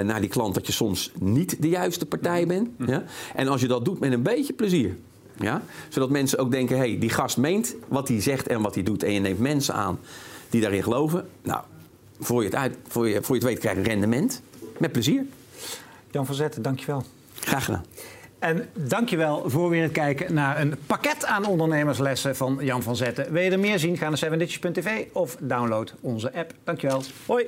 naar 0.00 0.20
die 0.20 0.28
klant 0.28 0.54
dat 0.54 0.66
je 0.66 0.72
soms 0.72 1.12
niet 1.18 1.62
de 1.62 1.68
juiste 1.68 2.06
partij 2.06 2.46
bent. 2.46 2.68
Ja? 2.86 3.04
En 3.34 3.48
als 3.48 3.60
je 3.60 3.66
dat 3.66 3.84
doet 3.84 4.00
met 4.00 4.12
een 4.12 4.22
beetje 4.22 4.52
plezier. 4.52 4.96
Ja? 5.38 5.62
Zodat 5.88 6.10
mensen 6.10 6.38
ook 6.38 6.50
denken, 6.50 6.76
hé, 6.76 6.88
hey, 6.88 6.98
die 6.98 7.10
gast 7.10 7.36
meent 7.36 7.74
wat 7.88 8.08
hij 8.08 8.20
zegt 8.20 8.46
en 8.46 8.62
wat 8.62 8.74
hij 8.74 8.82
doet. 8.82 9.02
En 9.02 9.12
je 9.12 9.20
neemt 9.20 9.38
mensen 9.38 9.74
aan 9.74 9.98
die 10.50 10.60
daarin 10.60 10.82
geloven. 10.82 11.28
Nou, 11.42 11.62
voor 12.20 12.42
je 12.42 12.48
het, 12.48 12.56
uit, 12.56 12.76
voor 12.88 13.08
je, 13.08 13.22
voor 13.22 13.34
je 13.34 13.40
het 13.40 13.50
weet 13.50 13.58
krijg 13.58 13.76
je 13.76 13.82
rendement. 13.82 14.42
Met 14.78 14.92
plezier. 14.92 15.24
Jan 16.10 16.26
van 16.26 16.34
Zetten, 16.34 16.62
dankjewel. 16.62 17.04
Graag 17.34 17.64
gedaan. 17.64 17.84
En 18.38 18.68
dankjewel 18.72 19.50
voor 19.50 19.70
weer 19.70 19.82
het 19.82 19.92
kijken 19.92 20.34
naar 20.34 20.60
een 20.60 20.74
pakket 20.86 21.24
aan 21.24 21.46
ondernemerslessen 21.46 22.36
van 22.36 22.58
Jan 22.60 22.82
van 22.82 22.96
Zetten. 22.96 23.32
Wil 23.32 23.42
je 23.42 23.50
er 23.50 23.58
meer 23.58 23.78
zien? 23.78 23.96
Ga 23.96 24.08
naar 24.08 24.24
7ditches.tv 24.24 25.04
of 25.12 25.36
download 25.40 25.94
onze 26.00 26.32
app. 26.34 26.52
Dankjewel. 26.64 27.02
Hoi. 27.26 27.46